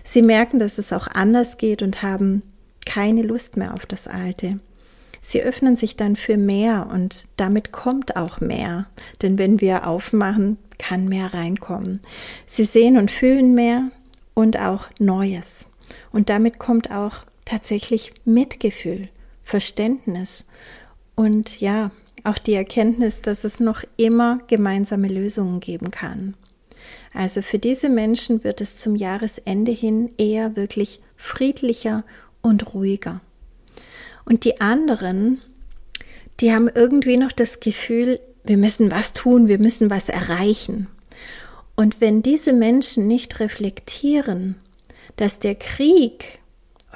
Sie 0.08 0.22
merken, 0.22 0.58
dass 0.58 0.78
es 0.78 0.90
auch 0.94 1.06
anders 1.06 1.58
geht 1.58 1.82
und 1.82 2.00
haben 2.00 2.42
keine 2.86 3.20
Lust 3.20 3.58
mehr 3.58 3.74
auf 3.74 3.84
das 3.84 4.06
Alte. 4.06 4.58
Sie 5.20 5.42
öffnen 5.42 5.76
sich 5.76 5.96
dann 5.96 6.16
für 6.16 6.38
mehr 6.38 6.88
und 6.90 7.26
damit 7.36 7.72
kommt 7.72 8.16
auch 8.16 8.40
mehr. 8.40 8.86
Denn 9.20 9.36
wenn 9.36 9.60
wir 9.60 9.86
aufmachen, 9.86 10.56
kann 10.78 11.08
mehr 11.10 11.34
reinkommen. 11.34 12.00
Sie 12.46 12.64
sehen 12.64 12.96
und 12.96 13.10
fühlen 13.10 13.54
mehr 13.54 13.90
und 14.32 14.58
auch 14.58 14.88
Neues. 14.98 15.68
Und 16.10 16.30
damit 16.30 16.58
kommt 16.58 16.90
auch 16.90 17.16
tatsächlich 17.44 18.14
Mitgefühl, 18.24 19.10
Verständnis 19.44 20.46
und 21.16 21.60
ja, 21.60 21.90
auch 22.24 22.38
die 22.38 22.54
Erkenntnis, 22.54 23.20
dass 23.20 23.44
es 23.44 23.60
noch 23.60 23.84
immer 23.98 24.40
gemeinsame 24.46 25.08
Lösungen 25.08 25.60
geben 25.60 25.90
kann. 25.90 26.34
Also 27.12 27.42
für 27.42 27.58
diese 27.58 27.88
Menschen 27.88 28.44
wird 28.44 28.60
es 28.60 28.76
zum 28.76 28.96
Jahresende 28.96 29.72
hin 29.72 30.12
eher 30.18 30.56
wirklich 30.56 31.00
friedlicher 31.16 32.04
und 32.42 32.74
ruhiger. 32.74 33.20
Und 34.24 34.44
die 34.44 34.60
anderen, 34.60 35.40
die 36.40 36.52
haben 36.52 36.68
irgendwie 36.72 37.16
noch 37.16 37.32
das 37.32 37.60
Gefühl, 37.60 38.20
wir 38.44 38.58
müssen 38.58 38.90
was 38.90 39.14
tun, 39.14 39.48
wir 39.48 39.58
müssen 39.58 39.90
was 39.90 40.08
erreichen. 40.08 40.86
Und 41.76 42.00
wenn 42.00 42.22
diese 42.22 42.52
Menschen 42.52 43.06
nicht 43.06 43.40
reflektieren, 43.40 44.56
dass 45.16 45.38
der 45.38 45.54
Krieg 45.54 46.40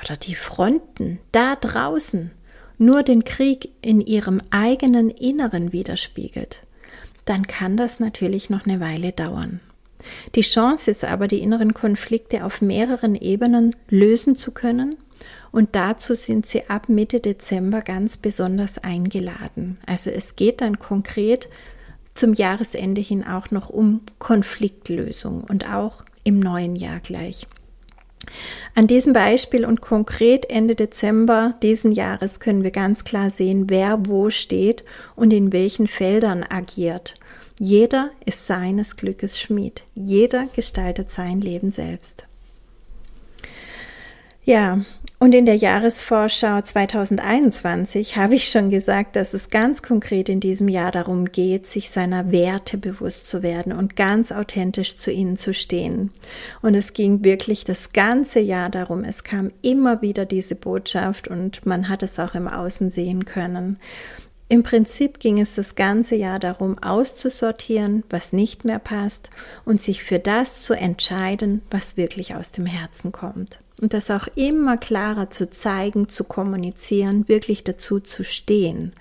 oder 0.03 0.17
die 0.17 0.35
Fronten 0.35 1.19
da 1.31 1.57
draußen 1.57 2.31
nur 2.79 3.03
den 3.03 3.25
Krieg 3.25 3.71
in 3.81 4.01
ihrem 4.01 4.41
eigenen 4.51 5.11
Inneren 5.11 5.73
widerspiegelt, 5.73 6.63
dann 7.25 7.47
kann 7.47 7.77
das 7.77 8.01
natürlich 8.01 8.51
noch 8.51 8.67
eine 8.67 8.81
Weile 8.81 9.13
dauern. 9.13 9.61
Die 10.35 10.43
Chance 10.43 10.91
ist 10.91 11.05
aber, 11.05 11.29
die 11.29 11.41
inneren 11.41 11.75
Konflikte 11.75 12.45
auf 12.45 12.63
mehreren 12.63 13.15
Ebenen 13.15 13.77
lösen 13.89 14.37
zu 14.37 14.51
können. 14.51 14.95
Und 15.51 15.77
dazu 15.77 16.15
sind 16.15 16.47
sie 16.47 16.69
ab 16.69 16.89
Mitte 16.89 17.21
Dezember 17.21 17.83
ganz 17.83 18.17
besonders 18.17 18.79
eingeladen. 18.79 19.79
Also 19.87 20.11
es 20.11 20.37
geht 20.37 20.61
dann 20.61 20.79
konkret 20.79 21.49
zum 22.15 22.35
Jahresende 22.35 23.01
hin 23.01 23.25
auch 23.27 23.51
noch 23.51 23.69
um 23.69 24.01
Konfliktlösung 24.19 25.45
und 25.45 25.69
auch 25.69 26.05
im 26.25 26.41
neuen 26.41 26.77
Jahr 26.77 27.01
gleich. 27.01 27.47
An 28.75 28.87
diesem 28.87 29.13
Beispiel 29.13 29.65
und 29.65 29.81
konkret 29.81 30.49
Ende 30.49 30.75
Dezember 30.75 31.55
diesen 31.63 31.93
Jahres 31.93 32.41
können 32.41 32.63
wir 32.63 32.71
ganz 32.71 33.05
klar 33.05 33.31
sehen, 33.31 33.69
wer 33.69 34.07
wo 34.07 34.31
steht 34.31 34.85
und 35.17 35.33
in 35.33 35.53
welchen 35.53 35.87
Feldern 35.87 36.45
agiert. 36.49 37.15
Jeder 37.59 38.11
ist 38.25 38.47
seines 38.47 38.97
Glückes 38.97 39.41
Schmied. 39.41 39.83
Jeder 39.95 40.47
gestaltet 40.55 41.11
sein 41.11 41.41
Leben 41.41 41.71
selbst. 41.71 42.27
Ja, 44.45 44.81
und 45.23 45.37
in 45.37 45.47
der 45.47 45.55
Jahresvorschau 45.55 46.63
2021 46.63 48.17
habe 48.17 48.35
ich 48.35 48.49
schon 48.49 48.71
gesagt, 48.71 49.15
dass 49.15 49.35
es 49.35 49.51
ganz 49.51 49.81
konkret 49.81 50.29
in 50.29 50.41
diesem 50.41 50.67
Jahr 50.67 50.91
darum 50.91 51.27
geht, 51.27 51.65
sich 51.69 51.91
seiner 51.91 52.33
Werte 52.33 52.77
bewusst 52.77 53.29
zu 53.29 53.41
werden 53.41 53.73
und 53.73 53.95
ganz 53.95 54.33
authentisch 54.33 54.97
zu 54.97 55.13
ihnen 55.13 55.37
zu 55.37 55.55
stehen. 55.55 56.11
Und 56.61 56.75
es 56.75 56.93
ging 56.93 57.23
wirklich 57.23 57.63
das 57.63 57.93
ganze 57.93 58.41
Jahr 58.41 58.69
darum. 58.69 59.05
Es 59.05 59.23
kam 59.23 59.53
immer 59.63 60.03
wieder 60.03 60.25
diese 60.25 60.57
Botschaft 60.57 61.29
und 61.29 61.65
man 61.65 61.89
hat 61.89 62.03
es 62.03 62.19
auch 62.19 62.35
im 62.35 62.49
Außen 62.49 62.91
sehen 62.91 63.25
können. 63.25 63.79
Im 64.53 64.63
Prinzip 64.63 65.19
ging 65.19 65.41
es 65.41 65.55
das 65.55 65.77
ganze 65.77 66.15
Jahr 66.15 66.39
darum, 66.39 66.77
auszusortieren, 66.79 68.05
was 68.11 68.35
nicht 68.35 68.67
mehr 68.67 68.79
passt 68.79 69.31
und 69.65 69.81
sich 69.81 70.05
für 70.05 70.19
das 70.19 70.61
zu 70.61 70.75
entscheiden, 70.75 71.63
was 71.71 71.97
wirklich 71.97 72.35
aus 72.35 72.51
dem 72.51 72.67
Herzen 72.67 73.13
kommt. 73.13 73.61
Und 73.81 73.95
das 73.95 74.11
auch 74.11 74.29
immer 74.35 74.77
klarer 74.77 75.31
zu 75.31 75.49
zeigen, 75.49 76.11
zu 76.11 76.25
kommunizieren, 76.25 77.29
wirklich 77.29 77.65
dazu 77.65 77.99
zu 77.99 78.25
stehen. 78.25 78.93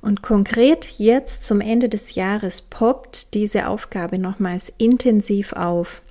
Und 0.00 0.22
konkret 0.22 0.84
jetzt 0.96 1.42
zum 1.42 1.60
Ende 1.60 1.88
des 1.88 2.14
Jahres 2.14 2.60
poppt 2.60 3.34
diese 3.34 3.66
Aufgabe 3.66 4.16
nochmals 4.16 4.72
intensiv 4.78 5.54
auf 5.54 6.02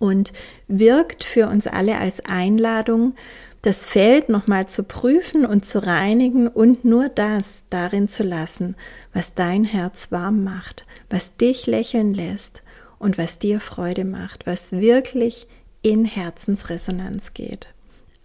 und 0.00 0.32
wirkt 0.66 1.22
für 1.22 1.46
uns 1.46 1.68
alle 1.68 1.98
als 1.98 2.24
Einladung, 2.24 3.14
das 3.62 3.84
Feld 3.84 4.28
nochmal 4.28 4.68
zu 4.68 4.84
prüfen 4.84 5.44
und 5.44 5.64
zu 5.66 5.84
reinigen 5.84 6.48
und 6.48 6.84
nur 6.84 7.08
das 7.08 7.64
darin 7.70 8.08
zu 8.08 8.22
lassen, 8.22 8.76
was 9.12 9.34
dein 9.34 9.64
Herz 9.64 10.10
warm 10.10 10.44
macht, 10.44 10.86
was 11.10 11.36
dich 11.36 11.66
lächeln 11.66 12.14
lässt 12.14 12.62
und 12.98 13.18
was 13.18 13.38
dir 13.38 13.60
Freude 13.60 14.04
macht, 14.04 14.46
was 14.46 14.72
wirklich 14.72 15.46
in 15.82 16.04
Herzensresonanz 16.04 17.34
geht. 17.34 17.68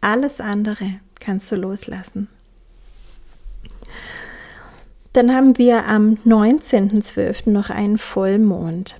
Alles 0.02 0.40
andere 0.40 1.00
kannst 1.20 1.52
du 1.52 1.56
loslassen. 1.56 2.28
Dann 5.14 5.34
haben 5.34 5.60
wir 5.60 5.86
am 5.86 6.18
19.12. 6.26 7.52
noch 7.52 7.70
einen 7.70 8.00
Vollmond. 8.00 9.00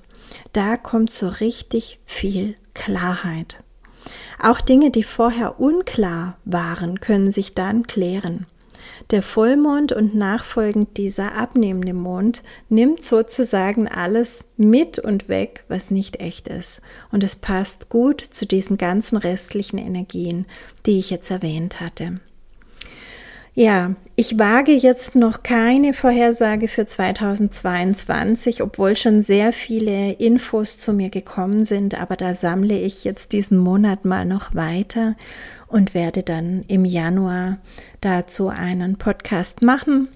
Da 0.52 0.76
kommt 0.76 1.10
so 1.10 1.28
richtig 1.28 1.98
viel 2.06 2.56
Klarheit. 2.72 3.63
Auch 4.38 4.60
Dinge, 4.60 4.90
die 4.90 5.02
vorher 5.02 5.60
unklar 5.60 6.38
waren, 6.44 7.00
können 7.00 7.30
sich 7.30 7.54
dann 7.54 7.86
klären. 7.86 8.46
Der 9.10 9.22
Vollmond 9.22 9.92
und 9.92 10.14
nachfolgend 10.14 10.96
dieser 10.96 11.34
abnehmende 11.34 11.94
Mond 11.94 12.42
nimmt 12.68 13.02
sozusagen 13.02 13.86
alles 13.86 14.46
mit 14.56 14.98
und 14.98 15.28
weg, 15.28 15.64
was 15.68 15.90
nicht 15.90 16.20
echt 16.20 16.48
ist. 16.48 16.80
Und 17.12 17.22
es 17.22 17.36
passt 17.36 17.88
gut 17.88 18.20
zu 18.20 18.46
diesen 18.46 18.76
ganzen 18.76 19.16
restlichen 19.16 19.78
Energien, 19.78 20.46
die 20.86 20.98
ich 20.98 21.10
jetzt 21.10 21.30
erwähnt 21.30 21.80
hatte. 21.80 22.20
Ja, 23.56 23.94
ich 24.16 24.36
wage 24.36 24.72
jetzt 24.72 25.14
noch 25.14 25.44
keine 25.44 25.94
Vorhersage 25.94 26.66
für 26.66 26.86
2022, 26.86 28.62
obwohl 28.62 28.96
schon 28.96 29.22
sehr 29.22 29.52
viele 29.52 30.10
Infos 30.14 30.76
zu 30.78 30.92
mir 30.92 31.08
gekommen 31.08 31.64
sind, 31.64 32.00
aber 32.00 32.16
da 32.16 32.34
sammle 32.34 32.76
ich 32.76 33.04
jetzt 33.04 33.30
diesen 33.30 33.58
Monat 33.58 34.04
mal 34.04 34.24
noch 34.24 34.56
weiter 34.56 35.14
und 35.68 35.94
werde 35.94 36.24
dann 36.24 36.64
im 36.66 36.84
Januar 36.84 37.58
dazu 38.00 38.48
einen 38.48 38.98
Podcast 38.98 39.62
machen. 39.62 40.08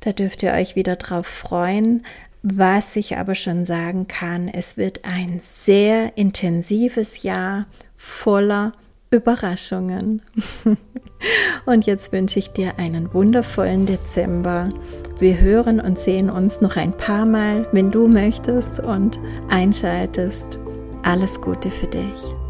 Da 0.00 0.10
dürft 0.12 0.42
ihr 0.42 0.52
euch 0.52 0.74
wieder 0.74 0.96
drauf 0.96 1.28
freuen. 1.28 2.04
Was 2.42 2.96
ich 2.96 3.16
aber 3.16 3.36
schon 3.36 3.64
sagen 3.64 4.08
kann, 4.08 4.48
es 4.48 4.76
wird 4.76 5.04
ein 5.04 5.38
sehr 5.40 6.18
intensives 6.18 7.22
Jahr 7.22 7.66
voller 7.96 8.72
Überraschungen. 9.16 10.22
Und 11.66 11.86
jetzt 11.86 12.12
wünsche 12.12 12.38
ich 12.38 12.50
dir 12.50 12.78
einen 12.78 13.12
wundervollen 13.14 13.86
Dezember. 13.86 14.68
Wir 15.18 15.40
hören 15.40 15.80
und 15.80 15.98
sehen 15.98 16.28
uns 16.28 16.60
noch 16.60 16.76
ein 16.76 16.94
paar 16.94 17.24
Mal, 17.24 17.66
wenn 17.72 17.90
du 17.90 18.08
möchtest 18.08 18.80
und 18.80 19.18
einschaltest. 19.48 20.58
Alles 21.02 21.40
Gute 21.40 21.70
für 21.70 21.86
dich. 21.86 22.43